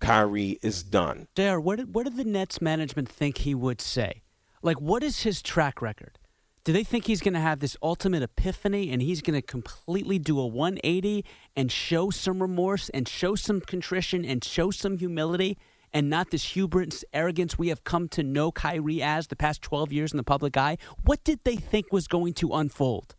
Kyrie 0.00 0.58
is 0.62 0.82
done. 0.82 1.28
JR, 1.36 1.58
what 1.58 1.76
did, 1.76 1.94
what 1.94 2.04
did 2.04 2.16
the 2.16 2.24
Nets 2.24 2.60
management 2.60 3.08
think 3.08 3.38
he 3.38 3.54
would 3.54 3.80
say? 3.80 4.22
Like, 4.62 4.80
what 4.80 5.02
is 5.02 5.22
his 5.22 5.42
track 5.42 5.82
record? 5.82 6.18
Do 6.64 6.72
they 6.72 6.84
think 6.84 7.06
he's 7.06 7.20
going 7.20 7.34
to 7.34 7.40
have 7.40 7.60
this 7.60 7.76
ultimate 7.82 8.22
epiphany 8.22 8.90
and 8.90 9.00
he's 9.00 9.22
going 9.22 9.40
to 9.40 9.46
completely 9.46 10.18
do 10.18 10.38
a 10.38 10.46
180 10.46 11.24
and 11.56 11.72
show 11.72 12.10
some 12.10 12.42
remorse 12.42 12.90
and 12.90 13.08
show 13.08 13.34
some 13.34 13.60
contrition 13.60 14.24
and 14.24 14.44
show 14.44 14.70
some 14.70 14.98
humility 14.98 15.56
and 15.92 16.08
not 16.08 16.30
this 16.30 16.44
hubris, 16.44 17.04
arrogance 17.12 17.58
we 17.58 17.68
have 17.68 17.82
come 17.84 18.08
to 18.08 18.22
know 18.22 18.52
Kyrie 18.52 19.02
as 19.02 19.26
the 19.26 19.36
past 19.36 19.62
12 19.62 19.92
years 19.92 20.12
in 20.12 20.18
the 20.18 20.22
public 20.22 20.56
eye? 20.56 20.76
What 21.02 21.24
did 21.24 21.40
they 21.44 21.56
think 21.56 21.92
was 21.92 22.06
going 22.06 22.34
to 22.34 22.52
unfold? 22.52 23.16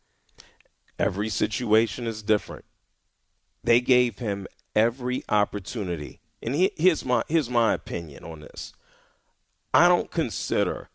Every 1.00 1.30
situation 1.30 2.06
is 2.06 2.24
different. 2.24 2.66
They 3.64 3.82
gave 3.82 4.20
him 4.20 4.48
every 4.76 5.24
opportunity. 5.30 6.20
And 6.42 6.70
here's 6.76 7.06
my 7.06 7.24
here's 7.28 7.50
my 7.50 7.74
opinion 7.74 8.24
on 8.24 8.42
this. 8.42 8.74
I 9.74 9.88
don't 9.88 10.12
consider 10.12 10.90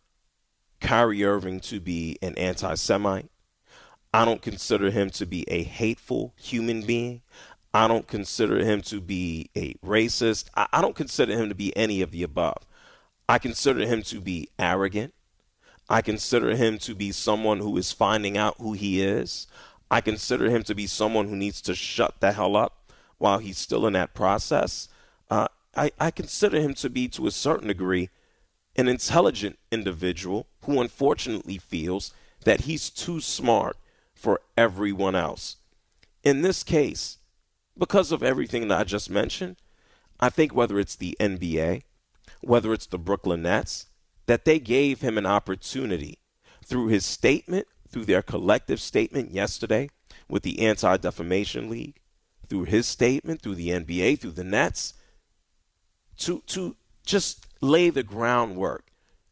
Kyrie 0.81 1.25
Irving 1.25 1.61
to 1.61 1.81
be 1.81 2.19
an 2.21 2.37
anti 2.37 2.75
Semite. 2.75 3.31
I 4.13 4.25
don't 4.25 4.43
consider 4.43 4.91
him 4.91 5.11
to 5.11 5.27
be 5.27 5.45
a 5.49 5.63
hateful 5.63 6.35
human 6.37 6.83
being. 6.83 7.23
I 7.75 7.87
don't 7.89 8.07
consider 8.07 8.65
him 8.65 8.81
to 8.83 9.01
be 9.01 9.51
a 9.55 9.75
racist. 9.85 10.47
I, 10.55 10.67
I, 10.73 10.81
don't 10.81 10.97
consider 10.97 11.35
him 11.35 11.51
to 11.51 11.55
be 11.55 11.77
any 11.77 12.01
of 12.01 12.11
the 12.11 12.23
above. 12.23 12.67
I 13.29 13.39
consider 13.39 13.85
him 13.85 14.03
to 14.05 14.21
be 14.21 14.49
arrogant. 14.59 15.13
I 15.89 16.01
consider 16.01 16.57
him 16.57 16.79
to 16.79 16.95
be 16.95 17.13
someone 17.13 17.59
who 17.59 17.77
is 17.77 17.93
finding 17.93 18.39
out 18.39 18.57
who 18.59 18.73
he 18.73 19.03
is. 19.03 19.47
I 19.91 20.01
consider 20.01 20.49
him 20.49 20.63
to 20.65 20.75
be 20.75 20.87
someone 20.87 21.29
who 21.29 21.37
needs 21.37 21.61
to 21.63 21.75
shut 21.75 22.15
the 22.21 22.33
hell 22.33 22.57
up 22.57 22.76
while 23.19 23.39
he's 23.39 23.59
still 23.59 23.87
in 23.87 23.93
that 23.95 24.15
process. 24.15 24.89
Uh, 25.31 25.49
I, 25.77 25.91
I 25.99 26.11
consider 26.11 26.61
him 26.61 26.75
to 26.75 26.91
be, 26.91 27.09
to 27.09 27.27
a 27.27 27.31
certain 27.31 27.69
degree, 27.69 28.11
an 28.77 28.89
intelligent 28.89 29.59
individual 29.71 30.47
who 30.63 30.81
unfortunately 30.81 31.59
feels 31.59 32.13
that 32.45 32.63
he's 32.63 32.91
too 32.91 33.21
smart 33.21 33.77
for 34.15 34.41
everyone 34.57 35.15
else. 35.15 35.57
In 36.23 36.43
this 36.43 36.63
case, 36.63 37.19
because 37.79 38.13
of 38.13 38.23
everything 38.23 38.69
that 38.69 38.81
I 38.81 38.85
just 38.85 39.11
mentioned, 39.11 39.57
I 40.19 40.31
think 40.31 40.55
whether 40.55 40.79
it's 40.79 40.97
the 40.97 41.17
NBA, 41.21 41.83
whether 42.41 42.73
it's 42.73 42.87
the 42.87 42.99
Brooklyn 42.99 43.43
Nets, 43.43 43.87
that 44.27 44.45
they 44.45 44.59
gave 44.59 45.01
him 45.03 45.19
an 45.19 45.27
opportunity 45.27 46.19
through 46.65 46.89
his 46.89 47.05
statement, 47.05 47.67
through 47.89 48.07
their 48.07 48.23
collective 48.23 48.81
statement 48.81 49.31
yesterday 49.31 49.89
with 50.29 50.43
the 50.43 50.61
Anti 50.61 50.97
Defamation 50.97 51.71
League, 51.71 52.01
through 52.49 52.65
his 52.65 52.87
statement, 52.87 53.43
through 53.43 53.57
the 53.57 53.71
NBA, 53.71 54.21
through 54.21 54.33
the 54.33 54.45
Nets, 54.45 54.95
to, 56.19 56.43
to 56.47 56.77
just 57.05 57.47
lay 57.61 57.91
the 57.91 58.03
groundwork 58.03 58.87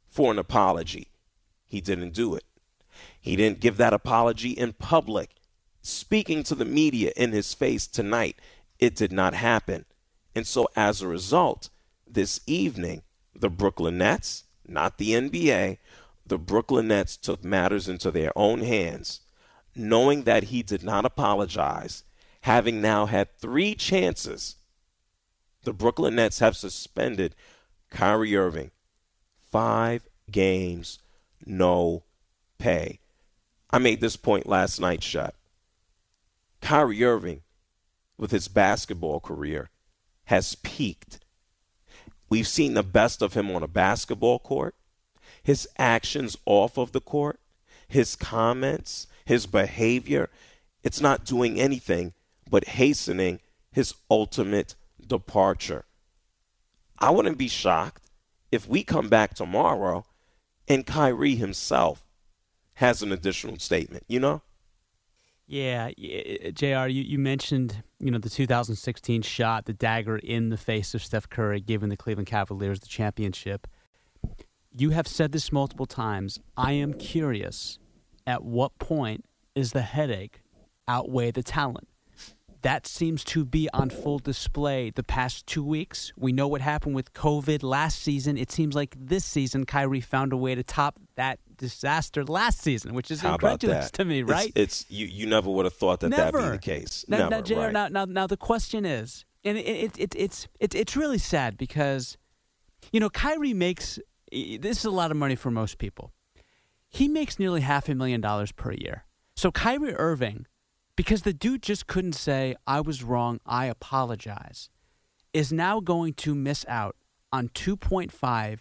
for 0.08 0.30
an 0.30 0.38
apology. 0.38 1.08
He 1.66 1.80
didn't 1.80 2.14
do 2.14 2.34
it. 2.34 2.44
He 3.20 3.36
didn't 3.36 3.60
give 3.60 3.76
that 3.78 3.92
apology 3.92 4.50
in 4.50 4.74
public. 4.74 5.30
Speaking 5.82 6.42
to 6.44 6.54
the 6.54 6.64
media 6.64 7.12
in 7.16 7.32
his 7.32 7.52
face 7.52 7.86
tonight, 7.86 8.36
it 8.78 8.94
did 8.94 9.12
not 9.12 9.34
happen. 9.34 9.84
And 10.34 10.46
so 10.46 10.68
as 10.76 11.00
a 11.00 11.08
result, 11.08 11.68
this 12.06 12.40
evening, 12.46 13.02
the 13.34 13.50
Brooklyn 13.50 13.98
Nets, 13.98 14.44
not 14.66 14.98
the 14.98 15.12
NBA, 15.12 15.78
the 16.26 16.38
Brooklyn 16.38 16.88
Nets 16.88 17.16
took 17.16 17.44
matters 17.44 17.88
into 17.88 18.10
their 18.10 18.32
own 18.36 18.60
hands, 18.60 19.20
knowing 19.74 20.22
that 20.22 20.44
he 20.44 20.62
did 20.62 20.82
not 20.82 21.04
apologize, 21.04 22.04
having 22.44 22.82
now 22.82 23.06
had 23.06 23.34
three 23.38 23.74
chances. 23.74 24.56
The 25.62 25.72
Brooklyn 25.72 26.16
Nets 26.16 26.40
have 26.40 26.58
suspended 26.58 27.34
Kyrie 27.88 28.36
Irving, 28.36 28.70
five 29.50 30.06
games, 30.30 30.98
no 31.46 32.02
pay. 32.58 33.00
I 33.70 33.78
made 33.78 34.02
this 34.02 34.16
point 34.16 34.46
last 34.46 34.78
night, 34.78 35.02
Shot. 35.02 35.34
Kyrie 36.60 37.02
Irving, 37.02 37.40
with 38.18 38.30
his 38.30 38.48
basketball 38.48 39.20
career, 39.20 39.70
has 40.24 40.54
peaked. 40.56 41.20
We've 42.28 42.46
seen 42.46 42.74
the 42.74 42.82
best 42.82 43.22
of 43.22 43.32
him 43.32 43.50
on 43.52 43.62
a 43.62 43.68
basketball 43.68 44.38
court, 44.38 44.74
his 45.42 45.66
actions 45.78 46.36
off 46.44 46.76
of 46.76 46.92
the 46.92 47.00
court, 47.00 47.40
his 47.88 48.14
comments, 48.14 49.06
his 49.24 49.46
behavior. 49.46 50.28
It's 50.82 51.00
not 51.00 51.24
doing 51.24 51.58
anything 51.58 52.12
but 52.54 52.68
hastening 52.68 53.40
his 53.72 53.94
ultimate 54.08 54.76
departure. 55.04 55.84
I 57.00 57.10
wouldn't 57.10 57.36
be 57.36 57.48
shocked 57.48 58.08
if 58.52 58.68
we 58.68 58.84
come 58.84 59.08
back 59.08 59.34
tomorrow 59.34 60.04
and 60.68 60.86
Kyrie 60.86 61.34
himself 61.34 62.06
has 62.74 63.02
an 63.02 63.10
additional 63.10 63.58
statement, 63.58 64.04
you 64.06 64.20
know? 64.20 64.42
Yeah, 65.48 65.90
Jr. 66.52 66.86
You, 66.86 67.02
you 67.02 67.18
mentioned 67.18 67.82
you 67.98 68.12
know 68.12 68.18
the 68.18 68.30
2016 68.30 69.22
shot, 69.22 69.64
the 69.64 69.72
dagger 69.72 70.18
in 70.18 70.50
the 70.50 70.56
face 70.56 70.94
of 70.94 71.02
Steph 71.02 71.28
Curry, 71.28 71.60
giving 71.60 71.88
the 71.88 71.96
Cleveland 71.96 72.28
Cavaliers 72.28 72.78
the 72.78 72.86
championship. 72.86 73.66
You 74.70 74.90
have 74.90 75.08
said 75.08 75.32
this 75.32 75.50
multiple 75.50 75.86
times. 75.86 76.38
I 76.56 76.70
am 76.74 76.94
curious, 76.94 77.80
at 78.28 78.44
what 78.44 78.78
point 78.78 79.24
is 79.56 79.72
the 79.72 79.82
headache 79.82 80.42
outweigh 80.86 81.32
the 81.32 81.42
talent? 81.42 81.88
That 82.64 82.86
seems 82.86 83.22
to 83.24 83.44
be 83.44 83.68
on 83.74 83.90
full 83.90 84.18
display 84.18 84.88
the 84.88 85.02
past 85.02 85.46
two 85.46 85.62
weeks. 85.62 86.14
We 86.16 86.32
know 86.32 86.48
what 86.48 86.62
happened 86.62 86.94
with 86.94 87.12
COVID 87.12 87.62
last 87.62 88.00
season. 88.00 88.38
It 88.38 88.50
seems 88.50 88.74
like 88.74 88.96
this 88.98 89.22
season, 89.22 89.66
Kyrie 89.66 90.00
found 90.00 90.32
a 90.32 90.36
way 90.38 90.54
to 90.54 90.62
top 90.62 90.98
that 91.16 91.40
disaster 91.58 92.24
last 92.24 92.62
season, 92.62 92.94
which 92.94 93.10
is 93.10 93.20
How 93.20 93.34
incredulous 93.34 93.90
to 93.92 94.06
me, 94.06 94.22
right? 94.22 94.50
It's, 94.54 94.80
it's, 94.80 94.90
you. 94.90 95.06
You 95.06 95.26
never 95.26 95.50
would 95.50 95.66
have 95.66 95.74
thought 95.74 96.00
that 96.00 96.08
never. 96.08 96.38
that'd 96.38 96.52
be 96.52 96.56
the 96.56 96.80
case. 96.80 97.04
Now, 97.06 97.28
never. 97.28 97.30
Now, 97.30 97.40
JR, 97.42 97.54
right. 97.54 97.72
now, 97.72 97.88
now, 97.88 98.04
now, 98.06 98.26
the 98.26 98.38
question 98.38 98.86
is, 98.86 99.26
and 99.44 99.58
it, 99.58 99.66
it, 99.66 99.98
it, 99.98 100.14
it's 100.16 100.48
it, 100.58 100.74
it's 100.74 100.96
really 100.96 101.18
sad 101.18 101.58
because, 101.58 102.16
you 102.92 102.98
know, 102.98 103.10
Kyrie 103.10 103.52
makes 103.52 103.98
this 104.32 104.78
is 104.78 104.84
a 104.86 104.90
lot 104.90 105.10
of 105.10 105.18
money 105.18 105.36
for 105.36 105.50
most 105.50 105.76
people. 105.76 106.12
He 106.88 107.08
makes 107.08 107.38
nearly 107.38 107.60
half 107.60 107.90
a 107.90 107.94
million 107.94 108.22
dollars 108.22 108.52
per 108.52 108.72
year. 108.72 109.04
So 109.36 109.52
Kyrie 109.52 109.94
Irving 109.94 110.46
because 110.96 111.22
the 111.22 111.32
dude 111.32 111.62
just 111.62 111.86
couldn't 111.86 112.14
say, 112.14 112.54
I 112.66 112.80
was 112.80 113.02
wrong, 113.02 113.40
I 113.46 113.66
apologize, 113.66 114.70
is 115.32 115.52
now 115.52 115.80
going 115.80 116.14
to 116.14 116.34
miss 116.34 116.64
out 116.68 116.96
on 117.32 117.48
$2.5 117.48 118.58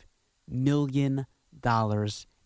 million. 0.47 1.25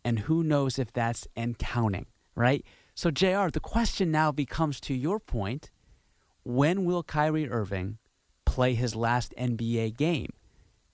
And 0.04 0.20
who 0.20 0.44
knows 0.44 0.80
if 0.80 0.92
that's 0.92 1.28
and 1.36 1.58
counting, 1.58 2.06
right? 2.36 2.66
So, 2.96 3.12
JR, 3.12 3.50
the 3.50 3.60
question 3.62 4.12
now 4.12 4.32
becomes 4.32 4.80
to 4.82 4.94
your 4.94 5.20
point 5.20 5.72
when 6.44 6.86
will 6.86 7.04
Kyrie 7.04 7.50
Irving 7.50 7.98
play 8.46 8.74
his 8.74 8.96
last 8.96 9.34
NBA 9.38 9.98
game? 9.98 10.32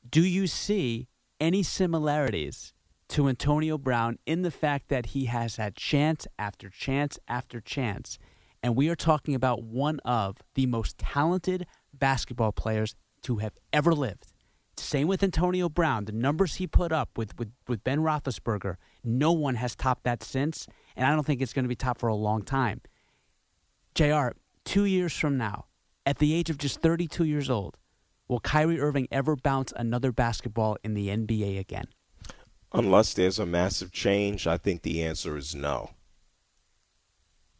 Do 0.10 0.22
you 0.22 0.48
see 0.48 1.08
any 1.40 1.64
similarities 1.64 2.74
to 3.10 3.30
Antonio 3.30 3.78
Brown 3.78 4.18
in 4.26 4.42
the 4.42 4.52
fact 4.52 4.90
that 4.90 5.08
he 5.08 5.26
has 5.26 5.58
had 5.58 5.76
chance 5.76 6.28
after 6.40 6.70
chance 6.70 7.20
after 7.28 7.62
chance? 7.62 8.18
And 8.63 8.78
we 8.78 8.88
are 8.88 8.95
talking 8.95 9.36
about 9.36 9.62
one 9.62 9.99
of 10.06 10.38
the 10.56 10.65
most 10.65 10.97
talented 10.97 11.67
basketball 11.93 12.54
players 12.54 12.95
to 13.23 13.38
have 13.38 13.54
ever 13.73 13.93
lived. 13.93 14.28
Same 14.78 15.08
with 15.08 15.21
Antonio 15.21 15.69
Brown. 15.69 16.06
The 16.06 16.13
numbers 16.13 16.56
he 16.56 16.65
put 16.65 16.91
up 16.91 17.17
with, 17.17 17.38
with, 17.38 17.52
with 17.67 17.84
Ben 17.84 17.99
Roethlisberger, 17.99 18.78
no 19.04 19.34
one 19.34 19.56
has 19.56 19.76
topped 19.76 20.06
that 20.06 20.23
since, 20.23 20.65
and 20.95 21.06
I 21.06 21.12
don't 21.12 21.26
think 21.26 21.41
it's 21.41 21.54
going 21.54 21.65
to 21.65 21.69
be 21.69 21.76
topped 21.76 21.99
for 21.99 22.08
a 22.08 22.15
long 22.15 22.41
time. 22.41 22.82
JR, 23.93 24.30
two 24.65 24.86
years 24.86 25.13
from 25.13 25.38
now, 25.38 25.65
at 26.06 26.17
the 26.17 26.34
age 26.34 26.49
of 26.49 26.58
just 26.58 26.82
32 26.82 27.26
years 27.26 27.49
old, 27.49 27.78
will 28.28 28.39
Kyrie 28.39 28.80
Irving 28.80 29.08
ever 29.12 29.36
bounce 29.36 29.73
another 29.76 30.12
basketball 30.12 30.78
in 30.84 30.93
the 30.93 31.10
NBA 31.10 31.60
again? 31.60 31.86
Unless 32.71 33.13
there's 33.13 33.38
a 33.38 33.45
massive 33.45 33.91
change, 33.91 34.47
I 34.47 34.58
think 34.58 34.82
the 34.82 35.04
answer 35.04 35.38
is 35.38 35.54
no. 35.54 35.91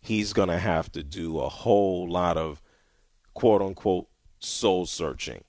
He's 0.04 0.34
going 0.34 0.50
to 0.50 0.60
have 0.60 0.92
to 0.92 1.02
do 1.02 1.40
a 1.40 1.48
whole 1.48 2.10
lot 2.10 2.36
of 2.36 2.62
quote 3.34 3.62
unquote 3.62 4.08
soul 4.40 4.86
searching. 4.86 5.46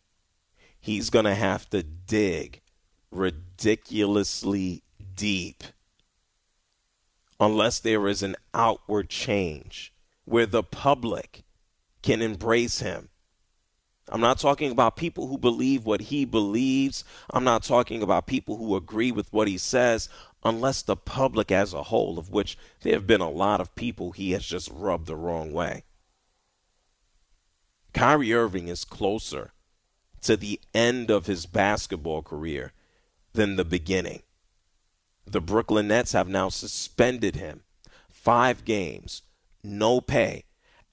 He's 0.81 1.11
going 1.11 1.25
to 1.25 1.35
have 1.35 1.69
to 1.71 1.83
dig 1.83 2.61
ridiculously 3.11 4.83
deep 5.17 5.65
unless 7.41 7.81
there 7.81 8.07
is 8.07 8.23
an 8.23 8.37
outward 8.55 9.09
change 9.09 9.93
where 10.25 10.47
the 10.47 10.63
public 10.63 11.43
can 12.03 12.23
embrace 12.23 12.79
him. 12.79 13.09
I'm 14.09 14.21
not 14.21 14.39
talking 14.39 14.71
about 14.71 14.97
people 14.97 15.27
who 15.27 15.39
believe 15.39 15.87
what 15.87 16.03
he 16.03 16.25
believes. 16.25 17.05
I'm 17.31 17.45
not 17.45 17.63
talking 17.63 18.03
about 18.03 18.27
people 18.27 18.57
who 18.57 18.77
agree 18.77 19.11
with 19.11 19.33
what 19.33 19.49
he 19.49 19.59
says, 19.59 20.09
unless 20.45 20.83
the 20.83 20.97
public 20.97 21.51
as 21.51 21.73
a 21.73 21.85
whole, 21.85 22.19
of 22.19 22.31
which 22.31 22.59
there 22.83 22.93
have 22.93 23.07
been 23.07 23.21
a 23.21 23.31
lot 23.31 23.61
of 23.61 23.75
people 23.75 24.13
he 24.13 24.33
has 24.33 24.45
just 24.45 24.71
rubbed 24.71 25.07
the 25.07 25.17
wrong 25.17 25.53
way. 25.53 25.85
Kyrie 27.95 28.33
Irving 28.33 28.69
is 28.69 28.85
closer 28.85 29.53
to 30.23 30.37
the 30.37 30.61
end 30.75 31.11
of 31.11 31.27
his 31.27 31.47
basketball 31.47 32.23
career 32.23 32.73
than 33.33 33.57
the 33.57 33.65
beginning. 33.65 34.23
The 35.27 35.41
Brooklyn 35.41 35.89
Nets 35.89 36.13
have 36.13 36.29
now 36.29 36.49
suspended 36.49 37.37
him 37.37 37.63
five 38.11 38.65
games, 38.65 39.23
no 39.63 40.01
pay, 40.01 40.45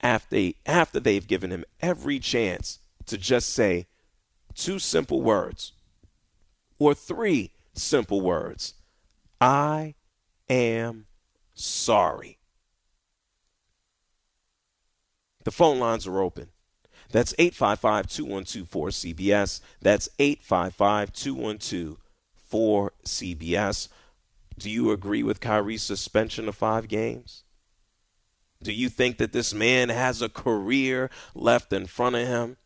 after, 0.01 0.51
after 0.65 0.99
they've 0.99 1.27
given 1.27 1.51
him 1.51 1.65
every 1.81 2.19
chance 2.19 2.79
to 3.05 3.17
just 3.17 3.49
say 3.49 3.87
two 4.53 4.79
simple 4.79 5.21
words 5.21 5.73
or 6.79 6.93
three 6.93 7.51
simple 7.73 8.21
words 8.21 8.73
I 9.41 9.95
am 10.47 11.07
sorry. 11.55 12.37
The 15.43 15.51
phone 15.51 15.79
lines 15.79 16.05
are 16.05 16.21
open. 16.21 16.49
That's 17.11 17.33
855 17.39 18.07
212 18.07 18.69
4CBS. 18.69 19.61
That's 19.81 20.09
855 20.19 21.11
212 21.11 21.97
4CBS. 22.51 23.87
Do 24.59 24.69
you 24.69 24.91
agree 24.91 25.23
with 25.23 25.39
Kyrie's 25.39 25.81
suspension 25.81 26.47
of 26.47 26.55
five 26.55 26.87
games? 26.87 27.43
Do 28.61 28.71
you 28.71 28.89
think 28.89 29.17
that 29.17 29.33
this 29.33 29.55
man 29.55 29.89
has 29.89 30.21
a 30.21 30.29
career 30.29 31.09
left 31.33 31.73
in 31.73 31.87
front 31.87 32.15
of 32.15 32.27
him? 32.27 32.57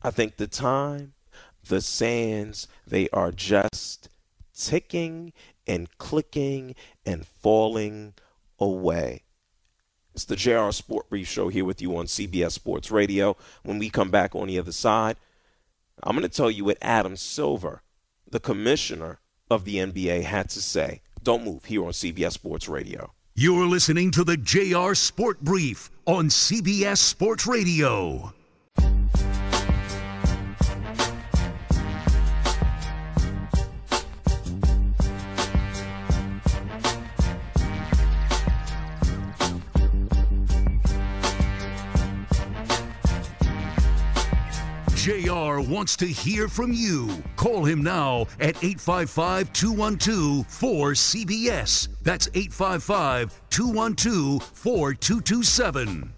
I 0.00 0.10
think 0.10 0.36
the 0.36 0.46
time, 0.46 1.12
the 1.68 1.82
sands, 1.82 2.66
they 2.86 3.10
are 3.10 3.30
just 3.30 4.08
ticking 4.58 5.32
and 5.66 5.88
clicking 5.98 6.74
and 7.06 7.26
falling 7.26 8.14
away. 8.58 9.22
It's 10.14 10.24
the 10.24 10.36
JR 10.36 10.70
Sport 10.72 11.08
Brief 11.08 11.28
Show 11.28 11.48
here 11.48 11.64
with 11.64 11.80
you 11.80 11.96
on 11.96 12.06
CBS 12.06 12.52
Sports 12.52 12.90
Radio. 12.90 13.36
When 13.62 13.78
we 13.78 13.88
come 13.88 14.10
back 14.10 14.34
on 14.34 14.48
the 14.48 14.58
other 14.58 14.72
side, 14.72 15.16
I'm 16.02 16.16
going 16.16 16.28
to 16.28 16.36
tell 16.36 16.50
you 16.50 16.64
what 16.64 16.78
Adam 16.82 17.16
Silver, 17.16 17.82
the 18.28 18.40
commissioner 18.40 19.20
of 19.50 19.64
the 19.64 19.76
NBA, 19.76 20.24
had 20.24 20.50
to 20.50 20.60
say. 20.60 21.02
Don't 21.22 21.44
move 21.44 21.66
here 21.66 21.84
on 21.84 21.92
CBS 21.92 22.32
Sports 22.32 22.68
Radio. 22.68 23.12
You're 23.34 23.66
listening 23.66 24.10
to 24.12 24.24
the 24.24 24.36
JR 24.36 24.94
Sport 24.94 25.40
Brief 25.40 25.90
on 26.06 26.28
CBS 26.28 26.98
Sports 26.98 27.46
Radio. 27.46 28.32
Wants 45.60 45.96
to 45.96 46.06
hear 46.06 46.48
from 46.48 46.72
you. 46.72 47.22
Call 47.36 47.64
him 47.64 47.82
now 47.82 48.26
at 48.40 48.56
855 48.62 49.52
212 49.52 50.46
4CBS. 50.46 51.88
That's 52.02 52.28
855 52.34 53.40
212 53.50 54.42
4227. 54.42 56.12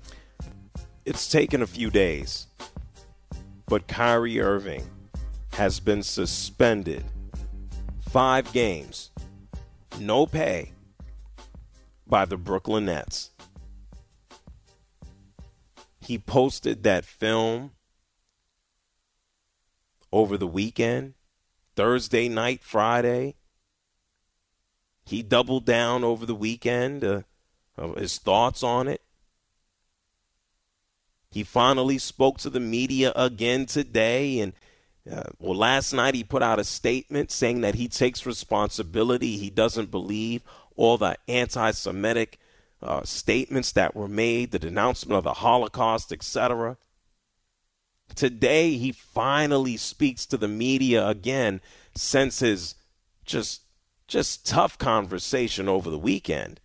It's 1.05 1.29
taken 1.29 1.63
a 1.63 1.67
few 1.67 1.91
days, 1.91 2.47
but 3.67 3.89
Kyrie 3.89 4.41
Irving 4.41 4.89
has 5.55 5.81
been 5.81 6.03
suspended 6.03 7.05
five 8.11 8.53
games, 8.53 9.11
no 9.99 10.27
pay, 10.27 10.73
by 12.07 12.25
the 12.25 12.37
Brooklyn 12.37 12.87
Nets. 12.87 13.31
He 16.01 16.19
posted 16.19 16.83
that 16.83 17.05
film 17.05 17.71
over 20.13 20.37
the 20.37 20.47
weekend, 20.47 21.15
Thursday 21.77 22.29
night, 22.29 22.63
Friday. 22.63 23.37
He 25.05 25.23
doubled 25.23 25.65
down 25.65 26.05
over 26.05 26.27
the 26.27 26.35
weekend, 26.35 27.05
uh, 27.05 27.23
his 27.97 28.19
thoughts 28.19 28.63
on 28.63 28.87
it. 28.89 29.03
He 31.31 31.45
finally 31.45 31.99
spoke 31.99 32.39
to 32.39 32.51
the 32.51 32.61
media 32.61 33.13
again 33.15 33.67
today. 33.67 34.41
And 34.41 34.53
uh, 35.11 35.31
well, 35.39 35.57
last 35.57 35.93
night 35.93 36.15
he 36.15 36.25
put 36.25 36.43
out 36.43 36.59
a 36.59 36.65
statement 36.65 37.31
saying 37.31 37.61
that 37.61 37.77
he 37.77 37.89
takes 37.89 38.27
responsibility. 38.27 39.37
He 39.37 39.51
doesn't 39.51 39.91
believe 39.91 40.43
all 40.77 40.99
the 40.99 41.17
anti 41.29 41.71
Semitic 41.71 42.39
uh, 42.83 43.05
statements 43.05 43.73
that 43.73 43.95
were 43.95 44.09
made, 44.09 44.51
the 44.51 44.59
denouncement 44.59 45.19
of 45.19 45.25
the 45.25 45.35
Holocaust, 45.35 46.13
etc. 46.13 46.77
Today, 48.15 48.77
he 48.77 48.93
finally 48.93 49.77
speaks 49.77 50.27
to 50.27 50.37
the 50.37 50.49
media 50.49 51.07
again 51.07 51.61
since 51.95 52.41
his 52.41 52.75
just 53.25 53.63
just 54.09 54.45
tough 54.47 54.77
conversation 54.77 55.69
over 55.69 55.89
the 55.89 55.99
weekend. 55.99 56.61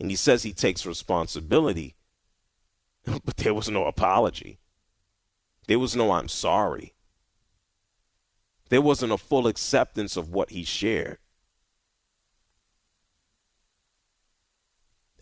And 0.00 0.10
he 0.10 0.16
says 0.16 0.42
he 0.42 0.52
takes 0.52 0.86
responsibility, 0.86 1.94
but 3.04 3.36
there 3.36 3.54
was 3.54 3.68
no 3.68 3.84
apology. 3.84 4.58
There 5.66 5.78
was 5.78 5.94
no 5.94 6.12
I'm 6.12 6.28
sorry. 6.28 6.94
There 8.70 8.80
wasn't 8.82 9.12
a 9.12 9.18
full 9.18 9.46
acceptance 9.46 10.16
of 10.16 10.30
what 10.30 10.50
he 10.50 10.64
shared. 10.64 11.18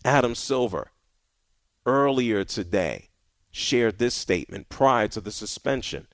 Adam 0.05 0.35
Silver, 0.35 0.91
earlier 1.85 2.43
today, 2.43 3.09
shared 3.53 3.99
this 3.99 4.15
statement 4.15 4.67
prior 4.67 5.07
to 5.07 5.21
the 5.21 5.31
suspension. 5.31 6.07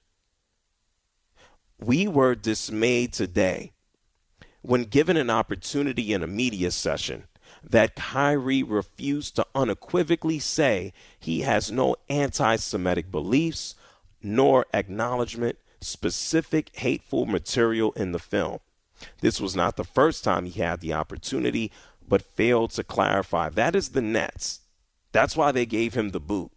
We 1.80 2.08
were 2.08 2.36
dismayed 2.36 3.13
today 3.13 3.71
when 4.62 4.84
given 4.84 5.15
an 5.15 5.30
opportunity 5.30 6.13
in 6.13 6.21
a 6.21 6.28
media 6.28 6.69
session 6.69 7.23
that 7.63 7.95
Kyrie 7.95 8.62
refused 8.62 9.38
to 9.38 9.47
unequivocally 9.56 10.38
say 10.38 10.91
he 11.17 11.41
has 11.41 11.71
no 11.71 11.95
anti 12.10 12.58
Semitic 12.58 13.10
beliefs 13.10 13.73
nor 14.21 14.65
acknowledgement 14.73 15.58
specific 15.80 16.75
hateful 16.75 17.25
material 17.25 17.93
in 17.93 18.12
the 18.12 18.19
film. 18.19 18.60
This 19.21 19.39
was 19.39 19.56
not 19.56 19.78
the 19.78 19.86
first 19.86 20.25
time 20.25 20.43
he 20.43 20.60
had 20.60 20.82
the 20.82 20.93
opportunity, 20.93 21.71
but 22.06 22.21
failed 22.21 22.71
to 22.71 22.84
clarify. 22.84 23.47
That 23.47 23.78
is 23.78 23.89
the 23.89 24.02
Nets. 24.02 24.60
That's 25.13 25.38
why 25.38 25.54
they 25.54 25.65
gave 25.65 25.93
him 25.93 26.10
the 26.10 26.19
boot. 26.19 26.52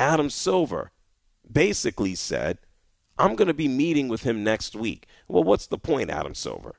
Adam 0.00 0.30
Silver 0.30 0.92
basically 1.52 2.14
said, 2.14 2.56
I'm 3.18 3.36
going 3.36 3.48
to 3.48 3.54
be 3.54 3.68
meeting 3.68 4.08
with 4.08 4.22
him 4.22 4.42
next 4.42 4.74
week. 4.74 5.06
Well, 5.28 5.44
what's 5.44 5.66
the 5.66 5.76
point, 5.76 6.08
Adam 6.08 6.34
Silver? 6.34 6.76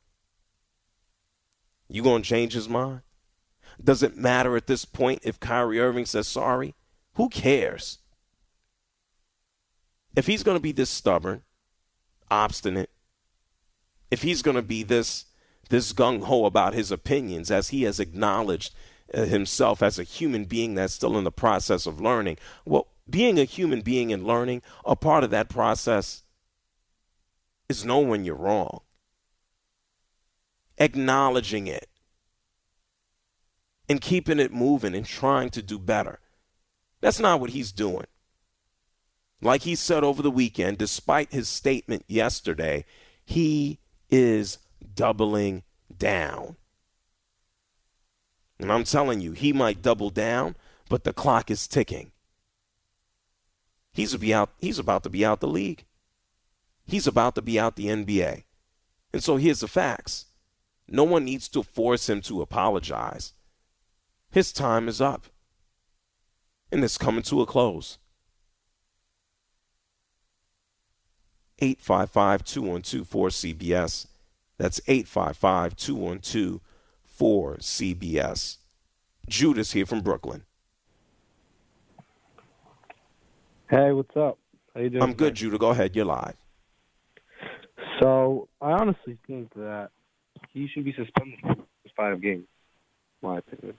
You 1.87 2.01
going 2.01 2.23
to 2.23 2.27
change 2.27 2.53
his 2.53 2.67
mind? 2.67 3.01
Does 3.81 4.01
it 4.01 4.17
matter 4.17 4.57
at 4.57 4.65
this 4.65 4.85
point 4.85 5.19
if 5.23 5.39
Kyrie 5.39 5.79
Irving 5.79 6.07
says 6.07 6.27
sorry? 6.27 6.73
Who 7.13 7.29
cares? 7.29 7.99
If 10.15 10.25
he's 10.25 10.41
going 10.41 10.57
to 10.57 10.61
be 10.61 10.71
this 10.71 10.89
stubborn, 10.89 11.43
obstinate, 12.31 12.89
if 14.09 14.23
he's 14.23 14.41
going 14.41 14.55
to 14.55 14.63
be 14.63 14.81
this 14.81 15.25
this 15.69 15.93
gung 15.93 16.23
ho 16.23 16.43
about 16.45 16.73
his 16.73 16.91
opinions, 16.91 17.49
as 17.49 17.69
he 17.69 17.83
has 17.83 17.99
acknowledged 17.99 18.73
uh, 19.13 19.23
himself 19.23 19.81
as 19.81 19.97
a 19.97 20.03
human 20.03 20.43
being 20.43 20.75
that's 20.75 20.93
still 20.93 21.17
in 21.17 21.23
the 21.23 21.31
process 21.31 21.85
of 21.85 22.01
learning, 22.01 22.37
well, 22.65 22.90
being 23.11 23.39
a 23.39 23.43
human 23.43 23.81
being 23.81 24.11
and 24.11 24.25
learning, 24.25 24.61
a 24.85 24.95
part 24.95 25.23
of 25.23 25.29
that 25.31 25.49
process 25.49 26.23
is 27.69 27.85
knowing 27.85 28.09
when 28.09 28.25
you're 28.25 28.35
wrong, 28.35 28.81
acknowledging 30.77 31.67
it, 31.67 31.87
and 33.87 34.01
keeping 34.01 34.39
it 34.39 34.53
moving 34.53 34.95
and 34.95 35.05
trying 35.05 35.49
to 35.49 35.61
do 35.61 35.77
better. 35.77 36.19
That's 37.01 37.19
not 37.19 37.39
what 37.39 37.49
he's 37.51 37.71
doing. 37.71 38.05
Like 39.41 39.63
he 39.63 39.75
said 39.75 40.03
over 40.03 40.21
the 40.21 40.31
weekend, 40.31 40.77
despite 40.77 41.31
his 41.31 41.49
statement 41.49 42.05
yesterday, 42.07 42.85
he 43.25 43.79
is 44.09 44.59
doubling 44.93 45.63
down. 45.97 46.57
And 48.59 48.71
I'm 48.71 48.83
telling 48.83 49.21
you, 49.21 49.31
he 49.31 49.51
might 49.51 49.81
double 49.81 50.11
down, 50.11 50.55
but 50.87 51.03
the 51.03 51.13
clock 51.13 51.49
is 51.49 51.67
ticking. 51.67 52.11
He's, 53.93 54.15
be 54.15 54.33
out, 54.33 54.51
he's 54.59 54.79
about 54.79 55.03
to 55.03 55.09
be 55.09 55.25
out 55.25 55.41
the 55.41 55.47
league. 55.47 55.85
He's 56.85 57.07
about 57.07 57.35
to 57.35 57.41
be 57.41 57.59
out 57.59 57.75
the 57.75 57.87
NBA. 57.87 58.43
And 59.13 59.23
so 59.23 59.37
here's 59.37 59.59
the 59.59 59.67
facts 59.67 60.25
no 60.87 61.03
one 61.03 61.25
needs 61.25 61.47
to 61.49 61.63
force 61.63 62.09
him 62.09 62.21
to 62.21 62.41
apologize. 62.41 63.33
His 64.31 64.51
time 64.51 64.87
is 64.87 65.01
up. 65.01 65.27
And 66.71 66.83
it's 66.83 66.97
coming 66.97 67.23
to 67.23 67.41
a 67.41 67.45
close. 67.45 67.97
855 71.59 72.43
212 72.43 73.09
4CBS. 73.09 74.07
That's 74.57 74.81
855 74.87 75.75
212 75.75 76.59
4CBS. 77.19 78.57
Judah's 79.29 79.73
here 79.73 79.85
from 79.85 80.01
Brooklyn. 80.01 80.43
Hey, 83.71 83.93
what's 83.93 84.17
up? 84.17 84.37
How 84.75 84.81
you 84.81 84.89
doing? 84.89 85.01
I'm 85.01 85.13
good, 85.13 85.33
Judah. 85.33 85.57
Go 85.57 85.69
ahead. 85.69 85.95
You're 85.95 86.03
live. 86.03 86.35
So, 88.01 88.49
I 88.61 88.71
honestly 88.71 89.17
think 89.25 89.53
that 89.53 89.91
he 90.51 90.67
should 90.67 90.83
be 90.83 90.91
suspended 90.91 91.39
for 91.41 91.55
five 91.95 92.21
games. 92.21 92.43
My 93.21 93.37
opinion. 93.37 93.77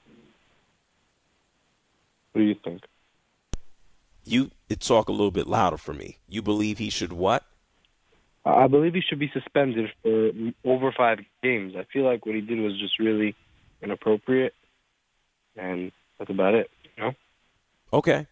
What 2.32 2.40
do 2.40 2.42
you 2.42 2.54
think? 2.64 2.80
You 4.24 4.50
talk 4.78 5.10
a 5.10 5.12
little 5.12 5.30
bit 5.30 5.46
louder 5.46 5.76
for 5.76 5.92
me. 5.92 6.16
You 6.26 6.40
believe 6.40 6.78
he 6.78 6.88
should 6.88 7.12
what? 7.12 7.44
I 8.46 8.68
believe 8.68 8.94
he 8.94 9.02
should 9.02 9.18
be 9.18 9.30
suspended 9.34 9.90
for 10.02 10.30
over 10.64 10.90
five 10.96 11.18
games. 11.42 11.74
I 11.76 11.84
feel 11.92 12.04
like 12.04 12.24
what 12.24 12.34
he 12.34 12.40
did 12.40 12.60
was 12.60 12.80
just 12.80 12.98
really 12.98 13.34
inappropriate, 13.82 14.54
and 15.54 15.92
that's 16.18 16.30
about 16.30 16.54
it. 16.54 16.70
You 16.96 17.04
know? 17.04 17.12
Okay. 17.92 18.26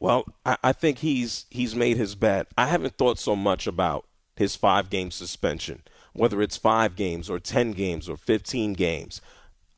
Well, 0.00 0.24
I, 0.46 0.56
I 0.64 0.72
think 0.72 0.98
he's 0.98 1.44
he's 1.50 1.76
made 1.76 1.98
his 1.98 2.14
bet. 2.14 2.48
I 2.58 2.66
haven't 2.66 2.96
thought 2.96 3.18
so 3.18 3.36
much 3.36 3.66
about 3.66 4.06
his 4.34 4.56
five 4.56 4.90
game 4.90 5.10
suspension, 5.10 5.82
whether 6.14 6.40
it's 6.42 6.56
five 6.56 6.96
games 6.96 7.28
or 7.30 7.38
ten 7.38 7.72
games 7.72 8.08
or 8.08 8.16
fifteen 8.16 8.72
games. 8.72 9.20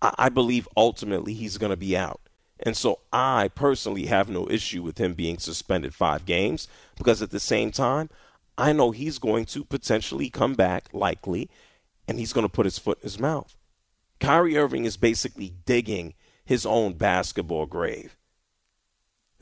I, 0.00 0.14
I 0.16 0.28
believe 0.28 0.68
ultimately 0.76 1.34
he's 1.34 1.58
going 1.58 1.70
to 1.70 1.76
be 1.76 1.96
out. 1.96 2.20
And 2.64 2.76
so 2.76 3.00
I 3.12 3.48
personally 3.48 4.06
have 4.06 4.28
no 4.28 4.48
issue 4.48 4.82
with 4.82 4.98
him 4.98 5.14
being 5.14 5.38
suspended 5.38 5.92
five 5.94 6.24
games 6.24 6.68
because 6.96 7.20
at 7.20 7.30
the 7.30 7.40
same 7.40 7.72
time, 7.72 8.08
I 8.56 8.72
know 8.72 8.92
he's 8.92 9.18
going 9.18 9.46
to 9.46 9.64
potentially 9.64 10.30
come 10.30 10.54
back, 10.54 10.88
likely, 10.92 11.50
and 12.06 12.20
he's 12.20 12.32
going 12.32 12.44
to 12.44 12.52
put 12.52 12.66
his 12.66 12.78
foot 12.78 12.98
in 12.98 13.04
his 13.04 13.18
mouth. 13.18 13.56
Kyrie 14.20 14.56
Irving 14.56 14.84
is 14.84 14.96
basically 14.96 15.54
digging 15.66 16.14
his 16.44 16.64
own 16.64 16.92
basketball 16.92 17.66
grave. 17.66 18.16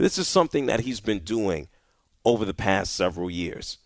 This 0.00 0.16
is 0.16 0.26
something 0.26 0.64
that 0.64 0.80
he's 0.80 1.00
been 1.00 1.18
doing 1.18 1.68
over 2.24 2.46
the 2.46 2.54
past 2.54 2.94
several 2.94 3.28
years. 3.28 3.76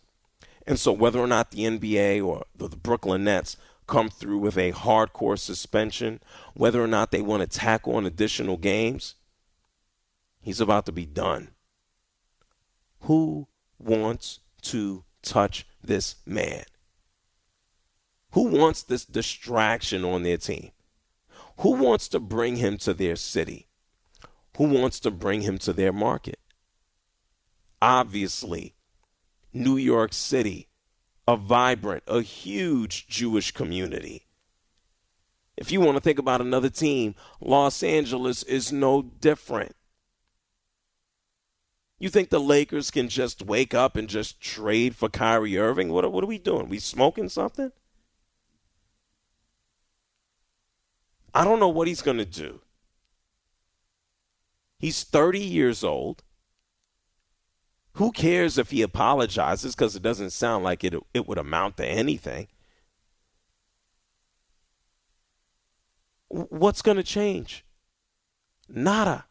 And 0.65 0.79
so, 0.79 0.93
whether 0.93 1.19
or 1.19 1.27
not 1.27 1.51
the 1.51 1.65
NBA 1.65 2.25
or 2.25 2.45
the 2.55 2.69
Brooklyn 2.69 3.25
Nets 3.25 3.57
come 3.89 4.11
through 4.11 4.39
with 4.39 4.57
a 4.57 4.71
hardcore 4.71 5.37
suspension, 5.37 6.21
whether 6.55 6.81
or 6.81 6.87
not 6.87 7.11
they 7.11 7.21
want 7.21 7.41
to 7.41 7.59
tackle 7.59 7.97
on 7.97 8.07
additional 8.07 8.57
games, 8.57 9.17
he's 10.41 10.61
about 10.61 10.87
to 10.87 10.93
be 10.93 11.05
done. 11.05 11.49
Who 13.01 13.49
wants 13.81 14.39
to 14.63 15.03
touch 15.21 15.67
this 15.83 16.15
man? 16.25 16.63
Who 18.35 18.45
wants 18.45 18.85
this 18.85 19.05
distraction 19.05 20.05
on 20.05 20.23
their 20.23 20.37
team? 20.37 20.71
Who 21.59 21.73
wants 21.73 22.07
to 22.11 22.21
bring 22.21 22.55
him 22.55 22.79
to 22.79 22.95
their 22.95 23.17
city? 23.17 23.67
Who 24.57 24.65
wants 24.65 25.01
to 25.01 25.11
bring 25.11 25.43
him 25.43 25.59
to 25.59 25.73
their 25.73 25.93
market? 25.93 26.39
Obviously, 27.83 28.75
New 29.53 29.77
York 29.77 30.13
City, 30.13 30.69
a 31.27 31.37
vibrant, 31.37 32.05
a 32.07 32.23
huge 32.23 33.07
Jewish 33.07 33.53
community. 33.53 34.27
If 35.57 35.71
you 35.71 35.81
want 35.81 35.97
to 35.97 36.01
think 36.01 36.19
about 36.19 36.41
another 36.41 36.71
team, 36.71 37.15
Los 37.41 37.83
Angeles 37.83 38.43
is 38.43 38.73
no 38.73 39.03
different. 39.03 39.75
You 41.99 42.09
think 42.09 42.31
the 42.31 42.41
Lakers 42.41 42.91
can 42.91 43.09
just 43.09 43.43
wake 43.43 43.73
up 43.73 43.97
and 43.97 44.09
just 44.09 44.41
trade 44.41 44.97
for 44.97 45.09
Kyrie 45.09 45.59
Irving? 45.59 45.91
What 45.91 46.05
are, 46.05 46.11
what 46.11 46.25
are 46.25 46.29
we 46.29 46.39
doing? 46.39 46.69
We 46.69 46.79
smoking 46.79 47.29
something? 47.29 47.71
I 51.33 51.45
don't 51.45 51.61
know 51.61 51.69
what 51.69 51.89
he's 51.89 52.03
going 52.03 52.19
to 52.19 52.25
do. 52.25 52.61
He's 54.79 55.05
30 55.05 55.41
years 55.41 55.83
old. 55.85 56.23
Who 57.95 58.11
cares 58.11 58.59
if 58.59 58.71
he 58.71 58.83
apologizes 58.83 59.75
because 59.75 59.95
it 59.95 60.03
doesn't 60.03 60.31
sound 60.31 60.65
like 60.65 60.83
it, 60.83 60.95
it 61.13 61.29
would 61.29 61.39
amount 61.39 61.77
to 61.77 61.87
anything? 61.87 62.49
What's 66.29 66.83
going 66.83 66.97
to 66.97 67.05
change? 67.05 67.65
Nada. 68.69 69.27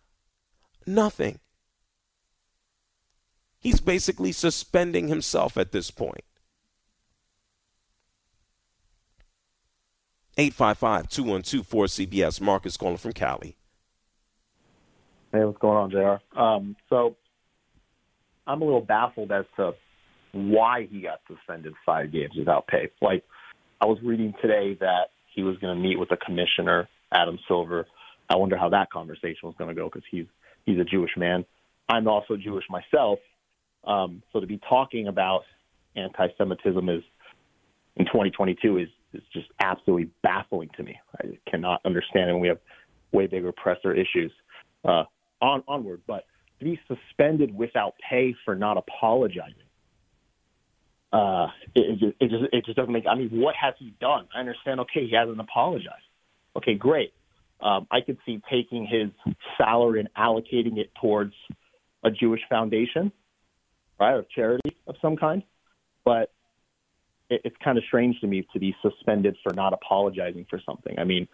Nothing. 0.88 1.40
He's 3.60 3.82
basically 3.82 4.32
suspending 4.32 5.08
himself 5.10 5.58
at 5.58 5.72
this 5.72 5.92
point. 5.92 6.24
855 10.38 11.10
212 11.10 11.68
4CBS. 11.68 12.42
Marcus 12.42 12.78
calling 12.78 12.98
from 12.98 13.14
Cali. 13.14 13.58
Hey, 15.34 15.44
what's 15.46 15.58
going 15.58 15.78
on, 15.78 15.90
JR? 15.90 16.40
Um, 16.40 16.76
so 16.90 17.16
I'm 18.46 18.62
a 18.62 18.66
little 18.66 18.82
baffled 18.82 19.32
as 19.32 19.46
to 19.56 19.72
why 20.32 20.88
he 20.88 21.02
got 21.02 21.22
suspended 21.28 21.74
five 21.84 22.12
games 22.12 22.34
without 22.38 22.68
pay. 22.68 22.92
Like, 23.02 23.24
I 23.82 23.88
was 23.88 23.98
reading 24.04 24.36
today 24.44 24.78
that 24.80 25.08
he 25.34 25.42
was 25.42 25.58
going 25.58 25.76
to 25.76 25.82
meet 25.82 25.98
with 25.98 26.10
the 26.10 26.18
commissioner, 26.18 26.88
Adam 27.12 27.40
Silver. 27.48 27.88
I 28.30 28.36
wonder 28.36 28.56
how 28.56 28.70
that 28.70 28.92
conversation 28.92 29.40
was 29.42 29.56
going 29.58 29.70
to 29.70 29.76
go 29.76 29.86
because 29.86 30.04
he's 30.12 30.28
he's 30.68 30.78
a 30.78 30.84
Jewish 30.84 31.18
man. 31.18 31.46
I'm 31.90 32.08
also 32.08 32.38
Jewish 32.38 32.66
myself, 32.70 33.18
um, 33.86 34.22
so 34.32 34.40
to 34.40 34.46
be 34.46 34.60
talking 34.70 35.08
about 35.08 35.42
anti-Semitism 35.96 36.90
is 36.90 37.02
in 37.96 38.06
2022 38.06 38.78
is 38.78 38.88
is 39.14 39.24
just 39.34 39.48
absolutely 39.60 40.12
baffling 40.22 40.70
to 40.78 40.84
me. 40.84 41.00
I 41.20 41.38
cannot 41.50 41.82
understand 41.86 42.30
it. 42.30 42.34
And 42.34 42.42
we 42.42 42.50
have 42.50 42.60
way 43.12 43.26
bigger 43.26 43.52
presser 43.52 43.94
issues. 43.94 44.32
Uh, 44.86 45.04
on 45.44 45.64
onward, 45.68 46.02
but 46.08 46.26
to 46.60 46.66
be 46.66 46.80
suspended 46.88 47.56
without 47.56 47.94
pay 48.10 48.34
for 48.46 48.56
not 48.56 48.78
apologizing. 48.78 49.56
Uh, 51.12 51.48
it, 51.76 52.16
it, 52.20 52.30
just 52.30 52.44
it 52.52 52.66
just 52.66 52.78
doesn't 52.78 52.92
make. 52.92 53.06
I 53.08 53.16
mean, 53.16 53.30
what 53.32 53.54
has 53.62 53.76
he 53.78 53.94
done? 54.00 54.28
I 54.36 54.40
understand. 54.40 54.80
Okay, 54.80 55.06
he 55.06 55.16
hasn't 55.16 55.40
apologized. 55.40 56.04
Okay, 56.56 56.74
great. 56.74 57.14
Um, 57.62 57.88
I 57.92 58.02
could 58.02 58.18
see 58.26 58.42
taking 58.50 58.88
his 58.88 59.36
salary 59.58 60.00
and 60.00 60.10
allocating 60.18 60.78
it 60.78 60.92
towards 61.00 61.34
a 62.04 62.10
Jewish 62.10 62.42
foundation 62.50 63.12
right, 64.00 64.14
or 64.14 64.26
charity 64.36 64.76
of 64.88 64.96
some 65.02 65.16
kind. 65.16 65.44
But 66.06 66.32
it, 67.30 67.42
it's 67.46 67.56
kind 67.64 67.78
of 67.78 67.84
strange 67.86 68.20
to 68.22 68.28
me 68.28 68.48
to 68.54 68.60
be 68.60 68.76
suspended 68.82 69.38
for 69.44 69.54
not 69.54 69.74
apologizing 69.74 70.46
for 70.50 70.60
something. 70.66 70.98
I 71.00 71.04
mean, 71.04 71.28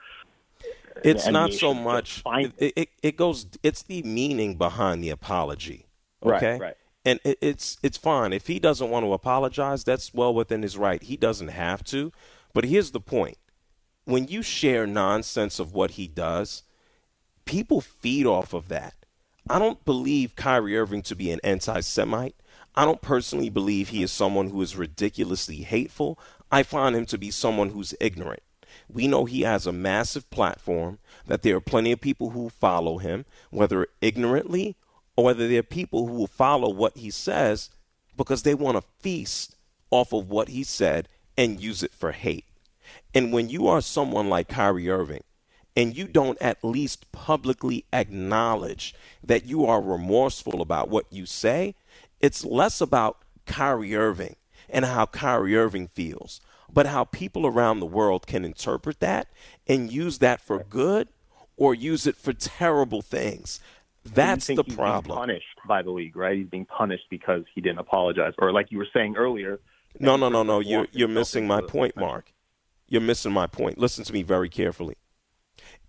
it's 1.03 1.27
not 1.27 1.53
so 1.53 1.73
much. 1.73 2.21
It, 2.25 2.73
it, 2.75 2.89
it, 3.01 3.17
goes. 3.17 3.47
It's 3.63 3.83
the 3.83 4.03
meaning 4.03 4.55
behind 4.55 5.03
the 5.03 5.09
apology. 5.09 5.87
Okay. 6.23 6.51
Right. 6.51 6.61
Right. 6.61 6.75
And 7.05 7.19
it, 7.23 7.37
it's 7.41 7.77
it's 7.81 7.97
fine 7.97 8.33
if 8.33 8.47
he 8.47 8.59
doesn't 8.59 8.89
want 8.89 9.05
to 9.05 9.13
apologize. 9.13 9.83
That's 9.83 10.13
well 10.13 10.33
within 10.33 10.63
his 10.63 10.77
right. 10.77 11.01
He 11.01 11.15
doesn't 11.15 11.49
have 11.49 11.83
to. 11.85 12.11
But 12.53 12.65
here's 12.65 12.91
the 12.91 12.99
point: 12.99 13.37
when 14.05 14.27
you 14.27 14.41
share 14.41 14.85
nonsense 14.85 15.59
of 15.59 15.73
what 15.73 15.91
he 15.91 16.07
does, 16.07 16.63
people 17.45 17.81
feed 17.81 18.25
off 18.25 18.53
of 18.53 18.67
that. 18.67 18.95
I 19.49 19.59
don't 19.59 19.83
believe 19.85 20.35
Kyrie 20.35 20.77
Irving 20.77 21.01
to 21.03 21.15
be 21.15 21.31
an 21.31 21.39
anti 21.43 21.79
Semite. 21.79 22.35
I 22.75 22.85
don't 22.85 23.01
personally 23.01 23.49
believe 23.49 23.89
he 23.89 24.03
is 24.03 24.11
someone 24.11 24.49
who 24.49 24.61
is 24.61 24.75
ridiculously 24.75 25.57
hateful. 25.57 26.19
I 26.51 26.63
find 26.63 26.95
him 26.95 27.05
to 27.07 27.17
be 27.17 27.31
someone 27.31 27.69
who's 27.69 27.95
ignorant. 27.99 28.43
We 28.91 29.07
know 29.07 29.25
he 29.25 29.41
has 29.41 29.67
a 29.67 29.71
massive 29.71 30.29
platform, 30.31 30.99
that 31.27 31.43
there 31.43 31.55
are 31.55 31.61
plenty 31.61 31.91
of 31.91 32.01
people 32.01 32.31
who 32.31 32.49
follow 32.49 32.97
him, 32.97 33.25
whether 33.51 33.87
ignorantly 34.01 34.75
or 35.15 35.25
whether 35.25 35.47
there 35.47 35.59
are 35.59 35.63
people 35.63 36.07
who 36.07 36.13
will 36.13 36.27
follow 36.27 36.69
what 36.69 36.97
he 36.97 37.11
says 37.11 37.69
because 38.17 38.43
they 38.43 38.55
want 38.55 38.77
to 38.77 38.89
feast 38.99 39.55
off 39.91 40.11
of 40.11 40.29
what 40.29 40.49
he 40.49 40.63
said 40.63 41.07
and 41.37 41.61
use 41.61 41.83
it 41.83 41.93
for 41.93 42.11
hate. 42.11 42.45
And 43.13 43.31
when 43.31 43.49
you 43.49 43.67
are 43.67 43.81
someone 43.81 44.29
like 44.29 44.47
Kyrie 44.47 44.89
Irving, 44.89 45.23
and 45.75 45.95
you 45.95 46.07
don't 46.07 46.41
at 46.41 46.63
least 46.63 47.11
publicly 47.11 47.85
acknowledge 47.93 48.93
that 49.23 49.45
you 49.45 49.65
are 49.65 49.81
remorseful 49.81 50.61
about 50.61 50.89
what 50.89 51.05
you 51.11 51.25
say, 51.25 51.75
it's 52.19 52.43
less 52.43 52.81
about 52.81 53.19
Kyrie 53.45 53.95
Irving 53.95 54.35
and 54.67 54.83
how 54.83 55.05
Kyrie 55.05 55.55
Irving 55.55 55.87
feels, 55.87 56.41
but 56.73 56.85
how 56.87 57.03
people 57.05 57.45
around 57.45 57.79
the 57.79 57.85
world 57.85 58.27
can 58.27 58.45
interpret 58.45 58.99
that 58.99 59.27
and 59.67 59.91
use 59.91 60.19
that 60.19 60.41
for 60.41 60.63
good 60.69 61.09
or 61.57 61.75
use 61.75 62.07
it 62.07 62.15
for 62.15 62.33
terrible 62.33 63.01
things. 63.01 63.59
That's 64.05 64.47
the 64.47 64.63
he's 64.65 64.75
problem. 64.75 65.17
punished 65.17 65.45
by 65.67 65.81
the 65.81 65.91
league, 65.91 66.15
right? 66.15 66.37
He's 66.37 66.47
being 66.47 66.65
punished 66.65 67.05
because 67.09 67.43
he 67.53 67.61
didn't 67.61 67.79
apologize, 67.79 68.33
or 68.39 68.51
like 68.51 68.71
you 68.71 68.77
were 68.77 68.87
saying 68.93 69.15
earlier. 69.17 69.59
No, 69.99 70.15
no, 70.15 70.29
no, 70.29 70.43
no. 70.43 70.59
You're 70.59 70.87
you're 70.91 71.07
missing 71.07 71.45
my 71.45 71.61
point, 71.61 71.95
Mark. 71.97 72.33
You're 72.87 73.01
missing 73.01 73.31
my 73.31 73.45
point. 73.45 73.77
Listen 73.77 74.03
to 74.05 74.13
me 74.13 74.23
very 74.23 74.49
carefully. 74.49 74.95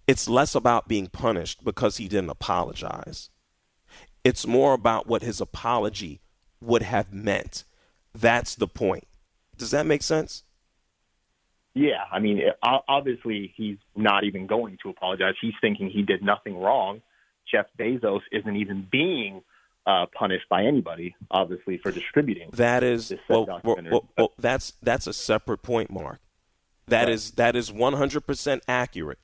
It's 0.06 0.28
less 0.28 0.54
about 0.54 0.88
being 0.88 1.06
punished 1.06 1.64
because 1.64 1.98
he 1.98 2.08
didn't 2.08 2.30
apologize. 2.30 3.30
It's 4.24 4.46
more 4.46 4.74
about 4.74 5.06
what 5.06 5.22
his 5.22 5.40
apology 5.40 6.20
would 6.60 6.82
have 6.82 7.12
meant. 7.12 7.64
That's 8.12 8.54
the 8.54 8.66
point. 8.66 9.06
Does 9.56 9.70
that 9.70 9.86
make 9.86 10.02
sense? 10.02 10.42
Yeah, 11.74 12.02
I 12.10 12.18
mean, 12.18 12.42
obviously 12.62 13.52
he's 13.56 13.76
not 13.94 14.24
even 14.24 14.46
going 14.46 14.78
to 14.82 14.90
apologize. 14.90 15.34
He's 15.40 15.54
thinking 15.60 15.88
he 15.88 16.02
did 16.02 16.22
nothing 16.22 16.58
wrong. 16.58 17.00
Jeff 17.50 17.66
Bezos 17.78 18.20
isn't 18.32 18.56
even 18.56 18.88
being 18.90 19.42
uh, 19.86 20.06
punished 20.12 20.48
by 20.48 20.64
anybody, 20.64 21.14
obviously, 21.30 21.78
for 21.78 21.92
distributing. 21.92 22.50
That 22.52 22.82
is 22.82 23.12
well, 23.28 23.60
well, 23.64 24.08
well, 24.16 24.32
that's 24.38 24.74
that's 24.82 25.06
a 25.06 25.12
separate 25.12 25.62
point, 25.62 25.90
Mark. 25.90 26.20
That 26.88 27.04
right. 27.04 27.10
is 27.10 27.32
that 27.32 27.54
is 27.54 27.70
100% 27.70 28.60
accurate. 28.66 29.18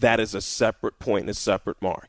That 0.00 0.18
is 0.18 0.34
a 0.34 0.40
separate 0.40 0.98
point 0.98 1.22
and 1.22 1.30
a 1.30 1.34
separate 1.34 1.80
mark. 1.80 2.08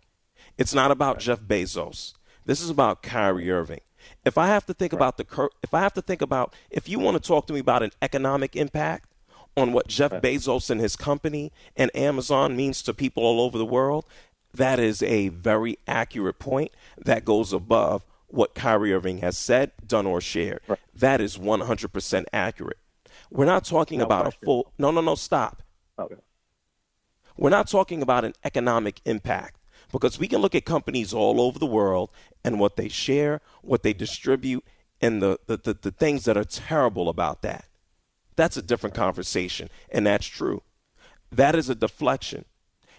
It's 0.57 0.73
not 0.73 0.89
about 0.89 1.17
right. 1.17 1.23
Jeff 1.23 1.41
Bezos. 1.41 2.13
This 2.45 2.61
is 2.61 2.69
about 2.69 3.03
Kyrie 3.03 3.51
Irving. 3.51 3.81
If 4.23 4.37
I 4.37 4.47
have 4.47 4.65
to 4.65 4.73
think 4.73 4.93
right. 4.93 4.97
about 4.97 5.17
the 5.17 5.49
if 5.63 5.73
I 5.73 5.81
have 5.81 5.93
to 5.93 6.01
think 6.01 6.21
about 6.21 6.55
if 6.69 6.89
you 6.89 6.99
want 6.99 7.21
to 7.21 7.25
talk 7.25 7.47
to 7.47 7.53
me 7.53 7.59
about 7.59 7.83
an 7.83 7.91
economic 8.01 8.55
impact 8.55 9.09
on 9.57 9.73
what 9.73 9.87
Jeff 9.87 10.11
Bezos 10.11 10.69
and 10.69 10.81
his 10.81 10.95
company 10.95 11.51
and 11.75 11.95
Amazon 11.95 12.55
means 12.55 12.81
to 12.83 12.93
people 12.93 13.23
all 13.23 13.41
over 13.41 13.57
the 13.57 13.65
world, 13.65 14.05
that 14.53 14.79
is 14.79 15.03
a 15.03 15.29
very 15.29 15.77
accurate 15.87 16.39
point 16.39 16.71
that 16.97 17.25
goes 17.25 17.53
above 17.53 18.05
what 18.27 18.55
Kyrie 18.55 18.93
Irving 18.93 19.19
has 19.19 19.37
said, 19.37 19.71
done, 19.85 20.05
or 20.05 20.19
shared. 20.19 20.61
Right. 20.67 20.79
That 20.93 21.21
is 21.21 21.37
100% 21.37 22.25
accurate. 22.33 22.77
We're 23.31 23.45
not 23.45 23.65
talking 23.65 23.99
no 23.99 24.05
about 24.05 24.23
question. 24.23 24.39
a 24.43 24.45
full. 24.45 24.71
No, 24.77 24.91
no, 24.91 25.01
no. 25.01 25.15
Stop. 25.15 25.63
Okay. 25.97 26.15
We're 27.37 27.49
not 27.49 27.67
talking 27.67 28.01
about 28.01 28.25
an 28.25 28.33
economic 28.43 29.01
impact 29.05 29.59
because 29.91 30.19
we 30.19 30.27
can 30.27 30.41
look 30.41 30.55
at 30.55 30.65
companies 30.65 31.13
all 31.13 31.41
over 31.41 31.59
the 31.59 31.65
world 31.65 32.09
and 32.43 32.59
what 32.59 32.75
they 32.75 32.87
share, 32.87 33.41
what 33.61 33.83
they 33.83 33.93
distribute, 33.93 34.63
and 35.01 35.21
the, 35.21 35.39
the, 35.47 35.57
the, 35.57 35.73
the 35.73 35.91
things 35.91 36.25
that 36.25 36.37
are 36.37 36.45
terrible 36.45 37.09
about 37.09 37.41
that. 37.41 37.65
That's 38.35 38.57
a 38.57 38.61
different 38.61 38.95
conversation, 38.95 39.69
and 39.89 40.05
that's 40.05 40.25
true. 40.25 40.63
That 41.31 41.55
is 41.55 41.69
a 41.69 41.75
deflection. 41.75 42.45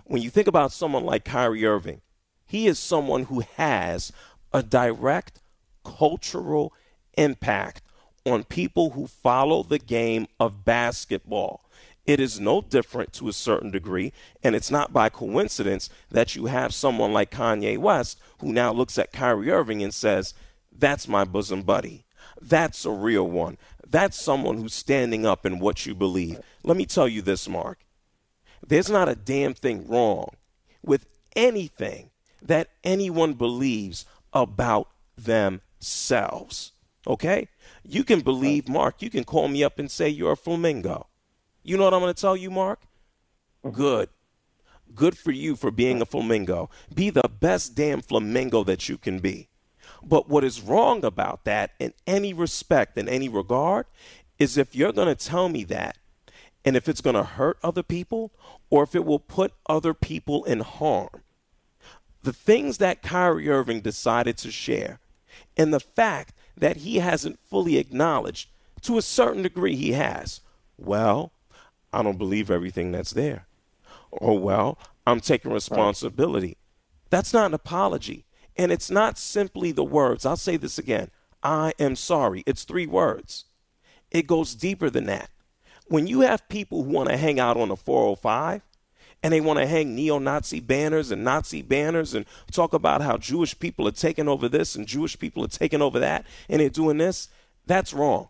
When 0.04 0.22
you 0.22 0.30
think 0.30 0.46
about 0.46 0.72
someone 0.72 1.04
like 1.04 1.24
Kyrie 1.24 1.66
Irving, 1.66 2.00
he 2.46 2.66
is 2.66 2.78
someone 2.78 3.24
who 3.24 3.42
has 3.56 4.12
a 4.52 4.62
direct 4.62 5.40
cultural 5.84 6.72
impact 7.16 7.82
on 8.24 8.44
people 8.44 8.90
who 8.90 9.06
follow 9.06 9.62
the 9.62 9.78
game 9.78 10.26
of 10.40 10.64
basketball. 10.64 11.62
It 12.06 12.20
is 12.20 12.38
no 12.38 12.60
different 12.60 13.12
to 13.14 13.28
a 13.28 13.32
certain 13.32 13.70
degree, 13.70 14.12
and 14.42 14.54
it's 14.54 14.70
not 14.70 14.92
by 14.92 15.08
coincidence 15.08 15.90
that 16.10 16.36
you 16.36 16.46
have 16.46 16.72
someone 16.72 17.12
like 17.12 17.32
Kanye 17.32 17.76
West 17.76 18.20
who 18.38 18.52
now 18.52 18.72
looks 18.72 18.96
at 18.96 19.12
Kyrie 19.12 19.50
Irving 19.50 19.82
and 19.82 19.92
says, 19.92 20.34
That's 20.70 21.08
my 21.08 21.24
bosom 21.24 21.62
buddy. 21.62 22.05
That's 22.40 22.84
a 22.84 22.90
real 22.90 23.28
one. 23.28 23.58
That's 23.86 24.20
someone 24.20 24.58
who's 24.58 24.74
standing 24.74 25.24
up 25.24 25.46
in 25.46 25.58
what 25.58 25.86
you 25.86 25.94
believe. 25.94 26.40
Let 26.62 26.76
me 26.76 26.86
tell 26.86 27.08
you 27.08 27.22
this, 27.22 27.48
Mark. 27.48 27.78
There's 28.66 28.90
not 28.90 29.08
a 29.08 29.14
damn 29.14 29.54
thing 29.54 29.86
wrong 29.86 30.30
with 30.82 31.06
anything 31.34 32.10
that 32.42 32.68
anyone 32.84 33.34
believes 33.34 34.04
about 34.32 34.88
themselves. 35.16 36.72
Okay? 37.06 37.48
You 37.84 38.04
can 38.04 38.20
believe, 38.20 38.68
Mark, 38.68 39.02
you 39.02 39.10
can 39.10 39.24
call 39.24 39.48
me 39.48 39.62
up 39.62 39.78
and 39.78 39.90
say 39.90 40.08
you're 40.08 40.32
a 40.32 40.36
flamingo. 40.36 41.06
You 41.62 41.76
know 41.76 41.84
what 41.84 41.94
I'm 41.94 42.00
going 42.00 42.14
to 42.14 42.20
tell 42.20 42.36
you, 42.36 42.50
Mark? 42.50 42.80
Mm-hmm. 43.64 43.76
Good. 43.76 44.08
Good 44.94 45.18
for 45.18 45.32
you 45.32 45.56
for 45.56 45.70
being 45.70 46.00
a 46.00 46.06
flamingo. 46.06 46.70
Be 46.94 47.10
the 47.10 47.28
best 47.40 47.74
damn 47.74 48.00
flamingo 48.00 48.64
that 48.64 48.88
you 48.88 48.98
can 48.98 49.18
be. 49.18 49.48
But 50.08 50.28
what 50.28 50.44
is 50.44 50.62
wrong 50.62 51.04
about 51.04 51.44
that 51.44 51.72
in 51.80 51.92
any 52.06 52.32
respect, 52.32 52.96
in 52.96 53.08
any 53.08 53.28
regard, 53.28 53.86
is 54.38 54.56
if 54.56 54.76
you're 54.76 54.92
going 54.92 55.14
to 55.14 55.26
tell 55.26 55.48
me 55.48 55.64
that 55.64 55.96
and 56.64 56.76
if 56.76 56.88
it's 56.88 57.00
going 57.00 57.16
to 57.16 57.24
hurt 57.24 57.58
other 57.62 57.82
people 57.82 58.30
or 58.70 58.84
if 58.84 58.94
it 58.94 59.04
will 59.04 59.18
put 59.18 59.52
other 59.68 59.94
people 59.94 60.44
in 60.44 60.60
harm. 60.60 61.22
The 62.22 62.32
things 62.32 62.78
that 62.78 63.02
Kyrie 63.02 63.48
Irving 63.48 63.80
decided 63.80 64.36
to 64.38 64.50
share 64.50 65.00
and 65.56 65.74
the 65.74 65.80
fact 65.80 66.34
that 66.56 66.78
he 66.78 66.98
hasn't 66.98 67.38
fully 67.40 67.76
acknowledged, 67.76 68.48
to 68.82 68.98
a 68.98 69.02
certain 69.02 69.42
degree, 69.42 69.76
he 69.76 69.92
has. 69.92 70.40
Well, 70.78 71.32
I 71.92 72.02
don't 72.02 72.18
believe 72.18 72.50
everything 72.50 72.92
that's 72.92 73.12
there. 73.12 73.46
Or, 74.10 74.38
well, 74.38 74.78
I'm 75.06 75.20
taking 75.20 75.52
responsibility. 75.52 76.56
That's 77.10 77.32
not 77.32 77.46
an 77.46 77.54
apology. 77.54 78.25
And 78.56 78.72
it's 78.72 78.90
not 78.90 79.18
simply 79.18 79.72
the 79.72 79.84
words. 79.84 80.24
I'll 80.24 80.36
say 80.36 80.56
this 80.56 80.78
again 80.78 81.10
I 81.42 81.72
am 81.78 81.96
sorry. 81.96 82.42
It's 82.46 82.64
three 82.64 82.86
words. 82.86 83.44
It 84.10 84.26
goes 84.26 84.54
deeper 84.54 84.90
than 84.90 85.06
that. 85.06 85.30
When 85.88 86.06
you 86.06 86.20
have 86.20 86.48
people 86.48 86.82
who 86.82 86.90
want 86.90 87.08
to 87.08 87.16
hang 87.16 87.38
out 87.38 87.56
on 87.56 87.68
the 87.68 87.76
405 87.76 88.62
and 89.22 89.32
they 89.32 89.40
want 89.40 89.58
to 89.58 89.66
hang 89.66 89.94
neo 89.94 90.18
Nazi 90.18 90.60
banners 90.60 91.10
and 91.10 91.22
Nazi 91.22 91.62
banners 91.62 92.14
and 92.14 92.26
talk 92.50 92.72
about 92.72 93.02
how 93.02 93.16
Jewish 93.16 93.58
people 93.58 93.86
are 93.86 93.92
taking 93.92 94.28
over 94.28 94.48
this 94.48 94.74
and 94.74 94.86
Jewish 94.86 95.18
people 95.18 95.44
are 95.44 95.48
taking 95.48 95.82
over 95.82 95.98
that 96.00 96.26
and 96.48 96.60
they're 96.60 96.68
doing 96.68 96.98
this, 96.98 97.28
that's 97.66 97.92
wrong. 97.94 98.28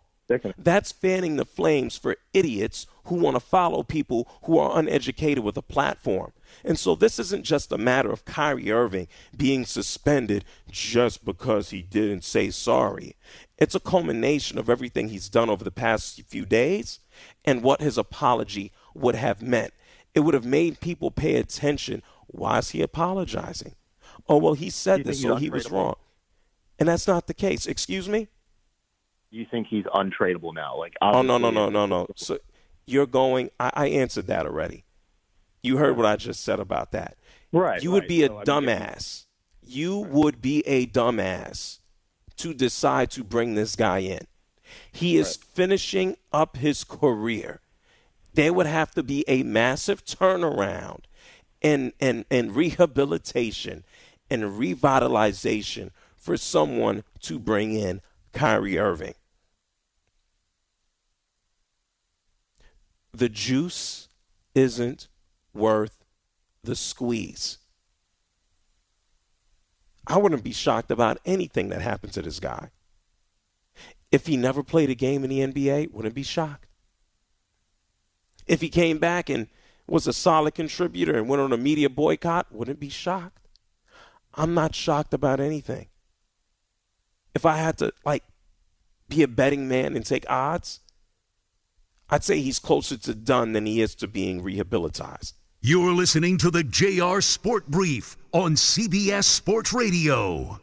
That's 0.57 0.91
fanning 0.91 1.37
the 1.37 1.45
flames 1.45 1.97
for 1.97 2.17
idiots 2.33 2.85
who 3.05 3.15
want 3.15 3.35
to 3.35 3.39
follow 3.39 3.83
people 3.83 4.27
who 4.43 4.57
are 4.57 4.77
uneducated 4.77 5.43
with 5.43 5.57
a 5.57 5.61
platform. 5.61 6.33
And 6.63 6.77
so 6.77 6.95
this 6.95 7.19
isn't 7.19 7.45
just 7.45 7.71
a 7.71 7.77
matter 7.77 8.11
of 8.11 8.25
Kyrie 8.25 8.71
Irving 8.71 9.07
being 9.35 9.65
suspended 9.65 10.43
just 10.69 11.23
because 11.23 11.69
he 11.69 11.81
didn't 11.81 12.23
say 12.23 12.49
sorry. 12.49 13.15
It's 13.57 13.75
a 13.75 13.79
culmination 13.79 14.57
of 14.57 14.69
everything 14.69 15.09
he's 15.09 15.29
done 15.29 15.49
over 15.49 15.63
the 15.63 15.71
past 15.71 16.21
few 16.23 16.45
days 16.45 16.99
and 17.45 17.63
what 17.63 17.81
his 17.81 17.97
apology 17.97 18.71
would 18.93 19.15
have 19.15 19.41
meant. 19.41 19.73
It 20.13 20.21
would 20.21 20.33
have 20.33 20.45
made 20.45 20.79
people 20.79 21.11
pay 21.11 21.35
attention. 21.35 22.03
Why 22.27 22.57
is 22.59 22.71
he 22.71 22.81
apologizing? 22.81 23.75
Oh, 24.27 24.37
well, 24.37 24.53
he 24.53 24.69
said 24.69 25.05
this, 25.05 25.21
so 25.21 25.35
he 25.35 25.49
was 25.49 25.71
wrong. 25.71 25.95
And 26.79 26.89
that's 26.89 27.07
not 27.07 27.27
the 27.27 27.33
case. 27.33 27.65
Excuse 27.65 28.09
me? 28.09 28.27
You 29.37 29.45
think 29.49 29.67
he's 29.67 29.85
untradeable 29.85 30.53
now? 30.53 30.77
Like, 30.77 30.95
oh 31.01 31.21
no, 31.21 31.37
no, 31.37 31.51
no, 31.51 31.69
no, 31.69 31.85
no. 31.85 32.07
So 32.15 32.39
you're 32.87 33.05
going. 33.05 33.51
I, 33.59 33.71
I 33.73 33.87
answered 33.87 34.27
that 34.27 34.45
already. 34.45 34.83
You 35.61 35.77
heard 35.77 35.95
what 35.95 36.05
I 36.05 36.15
just 36.15 36.43
said 36.43 36.59
about 36.59 36.91
that. 36.93 37.17
Right. 37.51 37.83
You 37.83 37.91
would 37.91 38.03
right. 38.03 38.09
be 38.09 38.23
a 38.23 38.27
so, 38.27 38.41
dumbass. 38.45 39.25
I 39.25 39.67
mean, 39.67 39.75
you 39.75 39.97
would 39.99 40.41
be 40.41 40.61
a 40.65 40.87
dumbass 40.87 41.79
to 42.37 42.53
decide 42.53 43.11
to 43.11 43.23
bring 43.23 43.53
this 43.53 43.75
guy 43.75 43.99
in. 43.99 44.25
He 44.91 45.17
is 45.17 45.37
right. 45.37 45.53
finishing 45.53 46.17
up 46.31 46.57
his 46.57 46.83
career. 46.83 47.61
There 48.33 48.53
would 48.53 48.67
have 48.67 48.91
to 48.95 49.03
be 49.03 49.23
a 49.27 49.43
massive 49.43 50.03
turnaround 50.03 51.01
and, 51.61 51.93
and, 51.99 52.25
and 52.31 52.55
rehabilitation 52.55 53.83
and 54.29 54.43
revitalization 54.43 55.91
for 56.15 56.37
someone 56.37 57.03
to 57.21 57.39
bring 57.39 57.73
in 57.73 58.01
Kyrie 58.33 58.77
Irving. 58.77 59.15
The 63.17 63.29
juice 63.29 64.09
isn't 64.53 65.07
worth 65.51 66.03
the 66.63 66.75
squeeze. 66.75 67.57
I 70.05 70.19
wouldn't 70.19 70.43
be 70.43 70.51
shocked 70.51 70.91
about 70.91 71.17
anything 71.25 71.69
that 71.69 71.81
happened 71.81 72.13
to 72.13 72.21
this 72.21 72.39
guy. 72.39 72.69
If 74.11 74.27
he 74.27 74.37
never 74.37 74.61
played 74.61 74.91
a 74.91 74.95
game 74.95 75.23
in 75.23 75.31
the 75.31 75.39
NBA, 75.39 75.91
wouldn't 75.91 76.13
be 76.13 76.21
shocked. 76.21 76.67
If 78.45 78.61
he 78.61 78.69
came 78.69 78.99
back 78.99 79.31
and 79.31 79.47
was 79.87 80.05
a 80.05 80.13
solid 80.13 80.53
contributor 80.53 81.17
and 81.17 81.27
went 81.27 81.41
on 81.41 81.51
a 81.51 81.57
media 81.57 81.89
boycott, 81.89 82.51
wouldn't 82.51 82.79
be 82.79 82.89
shocked. 82.89 83.47
I'm 84.35 84.53
not 84.53 84.75
shocked 84.75 85.15
about 85.15 85.39
anything. 85.39 85.87
If 87.33 87.47
I 87.47 87.57
had 87.57 87.79
to 87.79 87.91
like 88.05 88.23
be 89.09 89.23
a 89.23 89.27
betting 89.27 89.67
man 89.67 89.95
and 89.95 90.05
take 90.05 90.29
odds, 90.29 90.81
I'd 92.09 92.23
say 92.23 92.41
he's 92.41 92.59
closer 92.59 92.97
to 92.97 93.13
done 93.13 93.53
than 93.53 93.65
he 93.65 93.81
is 93.81 93.95
to 93.95 94.07
being 94.07 94.41
rehabilitized. 94.41 95.35
You're 95.61 95.91
listening 95.93 96.37
to 96.37 96.51
the 96.51 96.63
JR 96.63 97.19
Sport 97.19 97.67
Brief 97.67 98.15
on 98.31 98.55
CBS 98.55 99.25
Sports 99.25 99.73
Radio. 99.73 100.59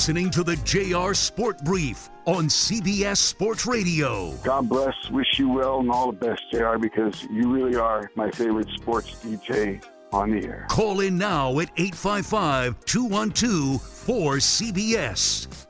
Listening 0.00 0.30
to 0.30 0.42
the 0.42 0.56
JR 0.64 1.12
Sport 1.12 1.62
Brief 1.62 2.08
on 2.24 2.46
CBS 2.46 3.18
Sports 3.18 3.66
Radio. 3.66 4.32
God 4.42 4.66
bless, 4.66 4.94
wish 5.10 5.38
you 5.38 5.50
well, 5.50 5.80
and 5.80 5.90
all 5.90 6.10
the 6.10 6.16
best, 6.16 6.40
JR, 6.50 6.78
because 6.78 7.22
you 7.24 7.52
really 7.52 7.76
are 7.76 8.10
my 8.14 8.30
favorite 8.30 8.70
sports 8.76 9.22
DJ 9.22 9.84
on 10.10 10.30
the 10.30 10.46
air. 10.46 10.64
Call 10.70 11.00
in 11.00 11.18
now 11.18 11.50
at 11.58 11.68
855 11.76 12.82
212 12.86 13.78
4CBS. 13.78 15.66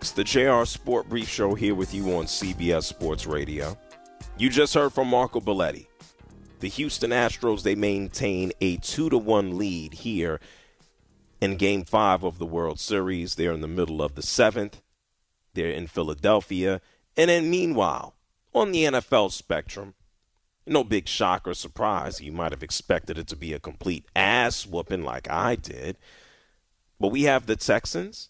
It's 0.00 0.10
the 0.10 0.24
JR 0.24 0.64
Sport 0.64 1.08
Brief 1.08 1.28
Show 1.28 1.54
here 1.54 1.76
with 1.76 1.94
you 1.94 2.12
on 2.16 2.24
CBS 2.24 2.82
Sports 2.82 3.28
Radio. 3.28 3.78
You 4.38 4.50
just 4.50 4.74
heard 4.74 4.92
from 4.92 5.06
Marco 5.06 5.38
Belletti. 5.38 5.86
The 6.58 6.68
Houston 6.68 7.12
Astros, 7.12 7.62
they 7.62 7.76
maintain 7.76 8.50
a 8.60 8.78
2 8.78 9.08
to 9.08 9.18
1 9.18 9.56
lead 9.56 9.94
here 9.94 10.40
in 11.40 11.56
game 11.56 11.84
five 11.84 12.22
of 12.22 12.38
the 12.38 12.46
World 12.46 12.78
Series. 12.78 13.34
They're 13.34 13.52
in 13.52 13.60
the 13.60 13.68
middle 13.68 14.02
of 14.02 14.14
the 14.14 14.22
seventh. 14.22 14.82
They're 15.54 15.70
in 15.70 15.86
Philadelphia. 15.86 16.80
And 17.16 17.30
then, 17.30 17.50
meanwhile, 17.50 18.14
on 18.54 18.72
the 18.72 18.84
NFL 18.84 19.32
spectrum, 19.32 19.94
no 20.66 20.84
big 20.84 21.08
shock 21.08 21.48
or 21.48 21.54
surprise. 21.54 22.20
You 22.20 22.32
might 22.32 22.52
have 22.52 22.62
expected 22.62 23.18
it 23.18 23.26
to 23.28 23.36
be 23.36 23.52
a 23.52 23.58
complete 23.58 24.06
ass 24.14 24.66
whooping 24.66 25.02
like 25.02 25.28
I 25.30 25.56
did. 25.56 25.96
But 26.98 27.08
we 27.08 27.22
have 27.22 27.46
the 27.46 27.56
Texans. 27.56 28.28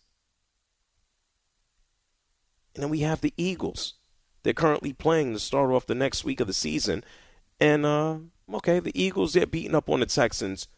And 2.74 2.84
then 2.84 2.90
we 2.90 3.00
have 3.00 3.20
the 3.20 3.34
Eagles. 3.36 3.94
They're 4.42 4.52
currently 4.54 4.92
playing 4.92 5.32
to 5.32 5.38
start 5.38 5.70
off 5.70 5.86
the 5.86 5.94
next 5.94 6.24
week 6.24 6.40
of 6.40 6.46
the 6.46 6.52
season. 6.52 7.04
And, 7.58 7.84
uh, 7.84 8.18
okay, 8.54 8.78
the 8.78 8.98
Eagles, 8.98 9.34
they're 9.34 9.44
beating 9.44 9.74
up 9.74 9.90
on 9.90 10.00
the 10.00 10.06
Texans 10.06 10.68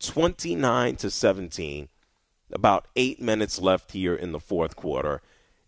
29 0.00 0.96
to 0.96 1.10
17. 1.10 1.88
About 2.52 2.86
eight 2.94 3.20
minutes 3.20 3.60
left 3.60 3.92
here 3.92 4.14
in 4.14 4.32
the 4.32 4.40
fourth 4.40 4.76
quarter. 4.76 5.20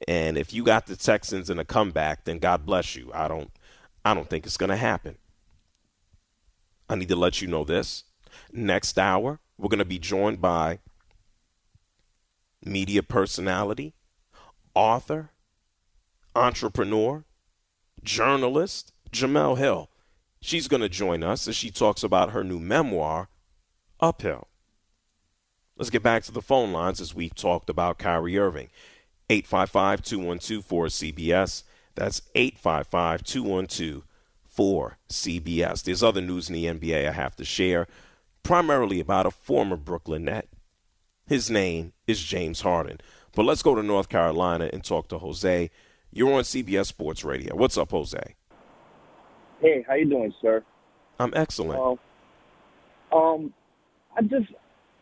And 0.06 0.38
if 0.38 0.52
you 0.52 0.62
got 0.62 0.86
the 0.86 0.96
Texans 0.96 1.50
in 1.50 1.58
a 1.58 1.64
comeback, 1.64 2.24
then 2.24 2.38
God 2.38 2.64
bless 2.64 2.94
you. 2.94 3.10
I 3.12 3.26
don't 3.26 3.50
I 4.04 4.14
don't 4.14 4.30
think 4.30 4.46
it's 4.46 4.56
gonna 4.56 4.76
happen. 4.76 5.18
I 6.88 6.94
need 6.94 7.08
to 7.08 7.16
let 7.16 7.42
you 7.42 7.48
know 7.48 7.64
this. 7.64 8.04
Next 8.52 8.98
hour, 8.98 9.40
we're 9.58 9.68
gonna 9.68 9.84
be 9.84 9.98
joined 9.98 10.40
by 10.40 10.78
media 12.64 13.02
personality, 13.02 13.94
author, 14.74 15.30
entrepreneur, 16.34 17.24
journalist, 18.02 18.92
Jemele 19.10 19.58
Hill. 19.58 19.90
She's 20.40 20.68
going 20.68 20.82
to 20.82 20.88
join 20.88 21.22
us 21.22 21.48
as 21.48 21.56
she 21.56 21.70
talks 21.70 22.02
about 22.02 22.30
her 22.30 22.44
new 22.44 22.60
memoir, 22.60 23.28
Uphill. 24.00 24.48
Let's 25.76 25.90
get 25.90 26.02
back 26.02 26.24
to 26.24 26.32
the 26.32 26.42
phone 26.42 26.72
lines 26.72 27.00
as 27.00 27.14
we 27.14 27.28
talked 27.28 27.70
about 27.70 27.98
Kyrie 27.98 28.38
Irving. 28.38 28.68
855 29.30 30.02
212 30.02 30.66
4CBS. 30.66 31.62
That's 31.94 32.22
855 32.34 33.22
212 33.22 34.04
4CBS. 34.58 35.84
There's 35.84 36.02
other 36.02 36.20
news 36.20 36.48
in 36.48 36.54
the 36.54 36.64
NBA 36.66 37.08
I 37.08 37.12
have 37.12 37.36
to 37.36 37.44
share, 37.44 37.86
primarily 38.42 38.98
about 38.98 39.26
a 39.26 39.30
former 39.30 39.76
Brooklyn 39.76 40.24
Net. 40.24 40.48
His 41.26 41.48
name 41.50 41.92
is 42.06 42.22
James 42.22 42.62
Harden. 42.62 42.98
But 43.34 43.44
let's 43.44 43.62
go 43.62 43.74
to 43.74 43.82
North 43.82 44.08
Carolina 44.08 44.68
and 44.72 44.82
talk 44.82 45.08
to 45.08 45.18
Jose. 45.18 45.70
You're 46.10 46.32
on 46.32 46.42
CBS 46.42 46.86
Sports 46.86 47.22
Radio. 47.22 47.54
What's 47.54 47.76
up, 47.78 47.90
Jose? 47.92 48.34
Hey, 49.60 49.84
how 49.86 49.94
you 49.94 50.06
doing, 50.06 50.32
sir? 50.40 50.64
I'm 51.20 51.32
excellent. 51.36 51.98
Uh, 53.12 53.16
um, 53.16 53.52
I 54.16 54.22
just, 54.22 54.52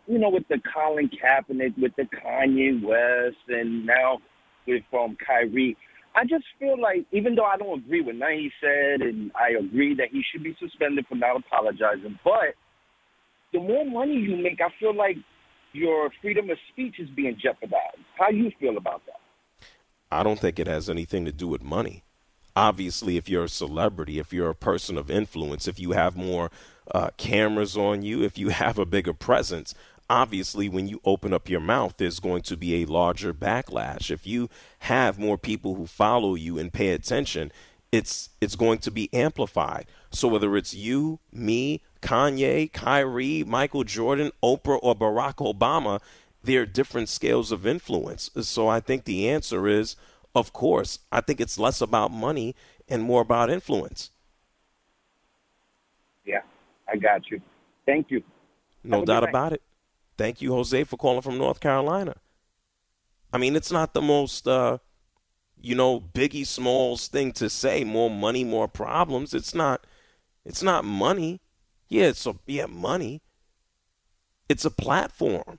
you 0.07 0.19
know, 0.19 0.31
with 0.31 0.47
the 0.49 0.61
Colin 0.75 1.09
Kaepernick, 1.09 1.79
with 1.79 1.93
the 1.97 2.05
Kanye 2.05 2.83
West, 2.83 3.37
and 3.49 3.87
now 3.87 4.19
with 4.67 4.83
um 4.93 5.17
Kyrie, 5.25 5.77
I 6.15 6.25
just 6.25 6.45
feel 6.59 6.81
like 6.81 7.07
even 7.13 7.35
though 7.35 7.45
I 7.45 7.57
don't 7.57 7.81
agree 7.85 8.01
with 8.01 8.17
nothing 8.17 8.39
he 8.39 8.51
said, 8.61 9.03
and 9.03 9.31
I 9.35 9.59
agree 9.59 9.95
that 9.97 10.09
he 10.11 10.23
should 10.31 10.43
be 10.43 10.57
suspended 10.59 11.07
for 11.09 11.15
not 11.15 11.37
apologizing, 11.37 12.19
but 12.25 12.55
the 13.53 13.61
more 13.61 13.85
money 13.85 14.15
you 14.15 14.37
make, 14.37 14.61
I 14.61 14.69
feel 14.81 14.95
like 14.95 15.17
your 15.73 16.11
freedom 16.23 16.51
of 16.51 16.59
speech 16.73 16.97
is 16.99 17.09
being 17.11 17.37
jeopardized. 17.41 17.99
How 18.19 18.31
you 18.31 18.51
feel 18.59 18.77
about 18.77 19.03
that? 19.07 19.21
I 20.11 20.23
don't 20.23 20.39
think 20.39 20.59
it 20.59 20.67
has 20.67 20.89
anything 20.89 21.25
to 21.25 21.33
do 21.33 21.49
with 21.49 21.63
money. 21.63 22.03
Obviously, 22.55 23.19
if 23.19 23.29
you're 23.29 23.45
a 23.45 23.49
celebrity, 23.49 24.19
if 24.19 24.33
you're 24.33 24.49
a 24.49 24.55
person 24.55 24.97
of 24.97 25.11
influence, 25.11 25.69
if 25.69 25.79
you 25.79 25.93
have 25.93 26.17
more 26.17 26.51
uh, 26.93 27.11
cameras 27.17 27.77
on 27.77 28.03
you, 28.03 28.23
if 28.23 28.39
you 28.39 28.49
have 28.51 28.79
a 28.79 28.87
bigger 28.87 29.13
presence, 29.13 29.75
obviously 30.09 30.69
when 30.69 30.87
you 30.87 31.01
open 31.05 31.33
up 31.33 31.49
your 31.49 31.61
mouth, 31.61 31.95
there's 31.97 32.21
going 32.21 32.43
to 32.43 32.57
be 32.57 32.83
a 32.83 32.87
larger 32.87 33.33
backlash. 33.33 34.11
If 34.11 34.27
you 34.27 34.49
have 34.81 35.19
more 35.19 35.39
people 35.39 35.75
who 35.75 35.87
follow 35.87 36.35
you 36.35 36.59
and 36.59 36.73
pay 36.73 36.91
attention, 36.91 37.53
it's 37.93 38.31
it's 38.41 38.57
going 38.57 38.79
to 38.79 38.91
be 38.91 39.13
amplified. 39.13 39.87
So 40.11 40.29
whether 40.29 40.57
it's 40.57 40.75
you, 40.75 41.21
me, 41.33 41.83
Kanye, 42.03 42.73
Kyrie, 42.73 43.45
Michael 43.45 43.85
Jordan, 43.85 44.33
Oprah, 44.43 44.79
or 44.83 44.95
Barack 44.95 45.37
Obama, 45.37 46.01
there 46.43 46.63
are 46.63 46.67
different 46.67 47.09
scales 47.09 47.53
of 47.53 47.67
influence. 47.67 48.31
So 48.43 48.69
I 48.69 48.81
think 48.81 49.05
the 49.05 49.29
answer 49.29 49.67
is, 49.67 49.97
of 50.35 50.53
course, 50.53 51.01
I 51.11 51.21
think 51.21 51.41
it's 51.41 51.59
less 51.59 51.81
about 51.81 52.11
money 52.11 52.55
and 52.89 53.03
more 53.03 53.23
about 53.23 53.51
influence. 53.51 54.11
I 56.89 56.97
got 56.97 57.31
you. 57.31 57.41
Thank 57.85 58.11
you. 58.11 58.23
No 58.85 59.05
doubt 59.05 59.29
about 59.29 59.53
it. 59.53 59.63
Thank 60.17 60.41
you, 60.41 60.53
Jose, 60.53 60.85
for 60.85 60.97
calling 60.97 61.23
from 61.23 61.39
North 61.39 61.61
Carolina. 61.61 62.17
I 63.33 63.39
mean, 63.39 63.57
it's 63.57 63.73
not 63.73 63.93
the 63.93 64.01
most, 64.01 64.47
uh, 64.49 64.79
you 65.61 65.75
know, 65.75 66.01
Biggie 66.01 66.47
Smalls 66.47 67.09
thing 67.09 67.33
to 67.33 67.51
say. 67.51 67.85
More 67.85 68.11
money, 68.11 68.45
more 68.45 68.69
problems. 68.69 69.35
It's 69.35 69.55
not. 69.55 69.87
It's 70.45 70.63
not 70.63 70.85
money. 70.85 71.41
Yeah, 71.89 72.07
it's 72.07 72.27
a 72.27 72.37
yeah 72.47 72.67
money. 72.67 73.23
It's 74.49 74.65
a 74.65 74.71
platform. 74.71 75.59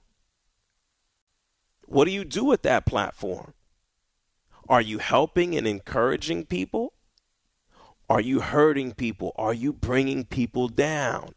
What 1.86 2.05
do 2.05 2.11
you 2.11 2.25
do 2.25 2.43
with 2.43 2.63
that 2.63 2.86
platform? 2.86 3.53
Are 4.69 4.82
you 4.82 4.97
helping 4.97 5.55
and 5.55 5.67
encouraging 5.67 6.45
people? 6.45 6.93
Are 8.10 8.22
you 8.22 8.39
hurting 8.39 8.93
people? 8.93 9.34
Are 9.36 9.53
you 9.53 9.74
bringing 9.74 10.26
people 10.26 10.68
down? 10.70 11.34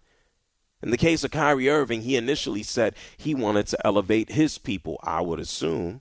In 0.83 0.91
the 0.91 0.97
case 0.97 1.25
of 1.25 1.31
Kyrie 1.31 1.68
Irving, 1.68 2.03
he 2.03 2.16
initially 2.16 2.62
said 2.62 2.95
he 3.16 3.35
wanted 3.35 3.66
to 3.68 3.87
elevate 3.87 4.33
his 4.33 4.57
people, 4.57 4.99
I 5.03 5.21
would 5.21 5.41
assume. 5.41 6.01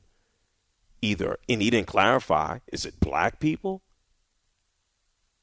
Either, 1.01 1.37
and 1.47 1.61
he 1.61 1.69
didn't 1.69 1.87
clarify, 1.87 2.59
is 2.71 2.85
it 2.85 2.99
black 2.99 3.39
people? 3.39 3.81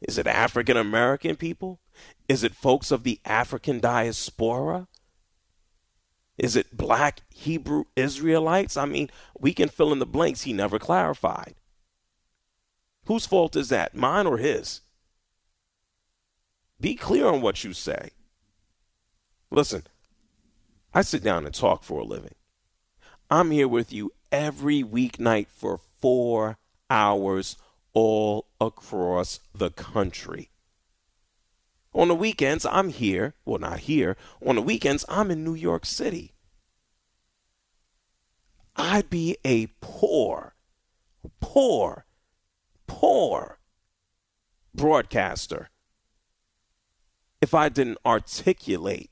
Is 0.00 0.18
it 0.18 0.26
African 0.26 0.76
American 0.76 1.36
people? 1.36 1.80
Is 2.28 2.44
it 2.44 2.54
folks 2.54 2.90
of 2.90 3.02
the 3.02 3.20
African 3.24 3.80
diaspora? 3.80 4.86
Is 6.38 6.54
it 6.54 6.76
black 6.76 7.22
Hebrew 7.34 7.84
Israelites? 7.96 8.76
I 8.76 8.84
mean, 8.84 9.10
we 9.38 9.54
can 9.54 9.68
fill 9.68 9.92
in 9.92 9.98
the 9.98 10.06
blanks. 10.06 10.42
He 10.42 10.52
never 10.52 10.78
clarified. 10.78 11.54
Whose 13.06 13.26
fault 13.26 13.56
is 13.56 13.70
that, 13.70 13.94
mine 13.94 14.26
or 14.26 14.36
his? 14.36 14.82
Be 16.80 16.94
clear 16.94 17.26
on 17.26 17.40
what 17.40 17.64
you 17.64 17.72
say. 17.72 18.10
Listen, 19.50 19.84
I 20.92 21.02
sit 21.02 21.22
down 21.22 21.46
and 21.46 21.54
talk 21.54 21.82
for 21.82 22.00
a 22.00 22.04
living. 22.04 22.34
I'm 23.30 23.50
here 23.50 23.68
with 23.68 23.92
you 23.92 24.12
every 24.30 24.82
weeknight 24.82 25.48
for 25.48 25.80
four 25.98 26.58
hours 26.90 27.56
all 27.92 28.46
across 28.60 29.40
the 29.54 29.70
country. 29.70 30.50
On 31.94 32.08
the 32.08 32.14
weekends, 32.14 32.66
I'm 32.66 32.90
here. 32.90 33.34
Well, 33.46 33.58
not 33.58 33.80
here. 33.80 34.16
On 34.44 34.56
the 34.56 34.62
weekends, 34.62 35.04
I'm 35.08 35.30
in 35.30 35.42
New 35.42 35.54
York 35.54 35.86
City. 35.86 36.34
I'd 38.76 39.08
be 39.08 39.38
a 39.44 39.68
poor, 39.80 40.54
poor, 41.40 42.04
poor 42.86 43.58
broadcaster 44.74 45.70
if 47.40 47.54
I 47.54 47.68
didn't 47.68 47.98
articulate 48.04 49.10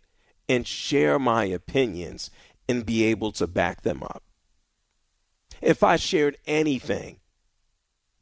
and 0.49 0.66
share 0.66 1.18
my 1.18 1.45
opinions 1.45 2.31
and 2.68 2.87
be 2.87 3.05
able 3.05 3.33
to 3.33 3.47
back 3.47 3.83
them 3.83 4.03
up. 4.03 4.22
If 5.61 5.83
I 5.83 5.97
shared 5.97 6.39
anything 6.47 7.20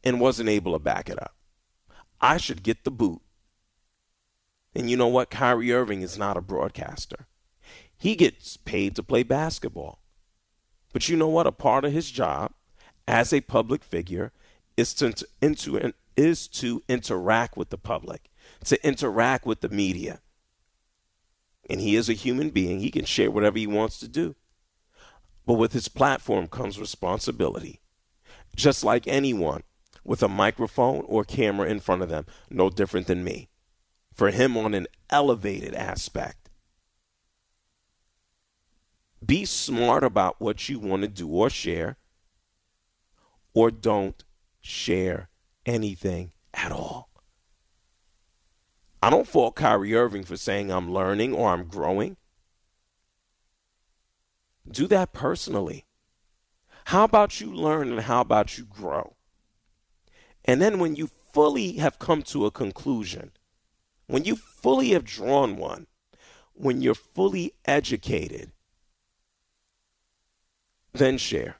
and 0.04 0.20
wasn't 0.20 0.48
able 0.48 0.72
to 0.72 0.78
back 0.78 1.08
it 1.08 1.20
up, 1.20 1.34
I 2.20 2.36
should 2.36 2.62
get 2.62 2.84
the 2.84 2.90
boot. 2.90 3.20
And 4.74 4.90
you 4.90 4.96
know 4.96 5.08
what? 5.08 5.30
Kyrie 5.30 5.72
Irving 5.72 6.02
is 6.02 6.16
not 6.16 6.36
a 6.36 6.40
broadcaster. 6.40 7.26
He 7.96 8.14
gets 8.14 8.56
paid 8.56 8.96
to 8.96 9.02
play 9.02 9.22
basketball. 9.22 10.00
But 10.92 11.08
you 11.08 11.16
know 11.16 11.28
what? 11.28 11.46
A 11.46 11.52
part 11.52 11.84
of 11.84 11.92
his 11.92 12.10
job 12.10 12.52
as 13.06 13.32
a 13.32 13.40
public 13.40 13.82
figure 13.82 14.32
is 14.76 14.94
to, 14.94 15.14
into, 15.40 15.92
is 16.16 16.48
to 16.48 16.82
interact 16.88 17.56
with 17.56 17.70
the 17.70 17.78
public, 17.78 18.30
to 18.64 18.86
interact 18.86 19.46
with 19.46 19.60
the 19.60 19.68
media. 19.68 20.20
And 21.68 21.80
he 21.80 21.96
is 21.96 22.08
a 22.08 22.14
human 22.14 22.50
being. 22.50 22.80
He 22.80 22.90
can 22.90 23.04
share 23.04 23.30
whatever 23.30 23.58
he 23.58 23.66
wants 23.66 23.98
to 23.98 24.08
do. 24.08 24.34
But 25.46 25.54
with 25.54 25.72
his 25.72 25.88
platform 25.88 26.48
comes 26.48 26.78
responsibility. 26.78 27.80
Just 28.54 28.84
like 28.84 29.06
anyone 29.08 29.62
with 30.04 30.22
a 30.22 30.28
microphone 30.28 31.04
or 31.06 31.24
camera 31.24 31.68
in 31.68 31.80
front 31.80 32.02
of 32.02 32.08
them, 32.08 32.26
no 32.50 32.68
different 32.70 33.06
than 33.06 33.24
me. 33.24 33.48
For 34.12 34.30
him, 34.30 34.56
on 34.56 34.74
an 34.74 34.86
elevated 35.08 35.74
aspect, 35.74 36.50
be 39.24 39.44
smart 39.44 40.04
about 40.04 40.40
what 40.40 40.68
you 40.68 40.78
want 40.78 41.02
to 41.02 41.08
do 41.08 41.28
or 41.28 41.48
share, 41.48 41.96
or 43.54 43.70
don't 43.70 44.22
share 44.60 45.28
anything 45.64 46.32
at 46.52 46.72
all. 46.72 47.11
I 49.02 49.10
don't 49.10 49.26
fault 49.26 49.56
Kyrie 49.56 49.96
Irving 49.96 50.22
for 50.22 50.36
saying 50.36 50.70
I'm 50.70 50.92
learning 50.92 51.34
or 51.34 51.50
I'm 51.50 51.64
growing. 51.64 52.16
Do 54.70 54.86
that 54.86 55.12
personally. 55.12 55.86
How 56.86 57.02
about 57.02 57.40
you 57.40 57.52
learn 57.52 57.90
and 57.90 58.02
how 58.02 58.20
about 58.20 58.58
you 58.58 58.64
grow? 58.64 59.16
And 60.44 60.62
then 60.62 60.78
when 60.78 60.94
you 60.94 61.08
fully 61.32 61.74
have 61.74 61.98
come 61.98 62.22
to 62.24 62.46
a 62.46 62.52
conclusion, 62.52 63.32
when 64.06 64.24
you 64.24 64.36
fully 64.36 64.90
have 64.90 65.04
drawn 65.04 65.56
one, 65.56 65.88
when 66.54 66.80
you're 66.80 66.94
fully 66.94 67.54
educated, 67.64 68.52
then 70.92 71.18
share. 71.18 71.56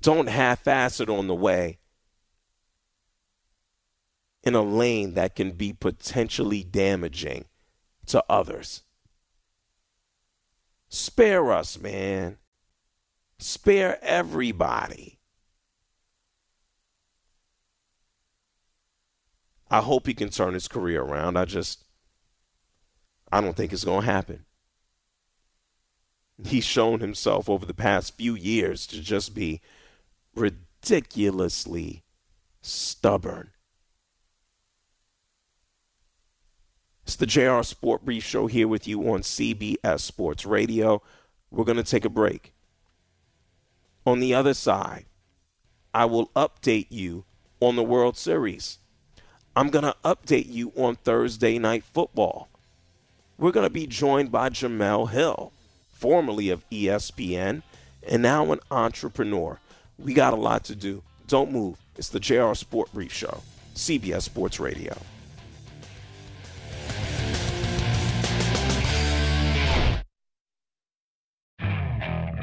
Don't 0.00 0.28
half 0.28 0.66
ass 0.66 1.00
it 1.00 1.08
on 1.08 1.28
the 1.28 1.34
way 1.34 1.78
in 4.46 4.54
a 4.54 4.62
lane 4.62 5.14
that 5.14 5.34
can 5.34 5.50
be 5.50 5.72
potentially 5.72 6.62
damaging 6.62 7.46
to 8.06 8.24
others. 8.28 8.84
Spare 10.88 11.52
us, 11.52 11.76
man. 11.80 12.38
Spare 13.40 13.98
everybody. 14.02 15.18
I 19.68 19.80
hope 19.80 20.06
he 20.06 20.14
can 20.14 20.28
turn 20.28 20.54
his 20.54 20.68
career 20.68 21.02
around. 21.02 21.36
I 21.36 21.44
just, 21.44 21.82
I 23.32 23.40
don't 23.40 23.56
think 23.56 23.72
it's 23.72 23.84
going 23.84 24.06
to 24.06 24.12
happen. 24.12 24.44
He's 26.44 26.64
shown 26.64 27.00
himself 27.00 27.48
over 27.48 27.66
the 27.66 27.74
past 27.74 28.16
few 28.16 28.36
years 28.36 28.86
to 28.88 29.00
just 29.00 29.34
be 29.34 29.60
ridiculously 30.36 32.04
stubborn. 32.62 33.50
It's 37.06 37.14
the 37.14 37.24
JR 37.24 37.62
Sport 37.62 38.04
Brief 38.04 38.24
Show 38.24 38.48
here 38.48 38.66
with 38.66 38.88
you 38.88 39.00
on 39.12 39.20
CBS 39.20 40.00
Sports 40.00 40.44
Radio. 40.44 41.02
We're 41.52 41.62
going 41.64 41.76
to 41.76 41.84
take 41.84 42.04
a 42.04 42.08
break. 42.08 42.52
On 44.04 44.18
the 44.18 44.34
other 44.34 44.54
side, 44.54 45.04
I 45.94 46.06
will 46.06 46.32
update 46.34 46.88
you 46.90 47.24
on 47.60 47.76
the 47.76 47.84
World 47.84 48.16
Series. 48.16 48.78
I'm 49.54 49.70
going 49.70 49.84
to 49.84 49.94
update 50.04 50.52
you 50.52 50.72
on 50.76 50.96
Thursday 50.96 51.60
Night 51.60 51.84
Football. 51.84 52.48
We're 53.38 53.52
going 53.52 53.66
to 53.66 53.72
be 53.72 53.86
joined 53.86 54.32
by 54.32 54.48
Jemele 54.48 55.10
Hill, 55.10 55.52
formerly 55.92 56.50
of 56.50 56.68
ESPN 56.70 57.62
and 58.08 58.20
now 58.20 58.50
an 58.50 58.58
entrepreneur. 58.68 59.60
We 59.96 60.12
got 60.12 60.32
a 60.32 60.36
lot 60.36 60.64
to 60.64 60.74
do. 60.74 61.04
Don't 61.28 61.52
move. 61.52 61.78
It's 61.94 62.08
the 62.08 62.18
JR 62.18 62.54
Sport 62.54 62.92
Brief 62.92 63.12
Show, 63.12 63.42
CBS 63.76 64.22
Sports 64.22 64.58
Radio. 64.58 64.96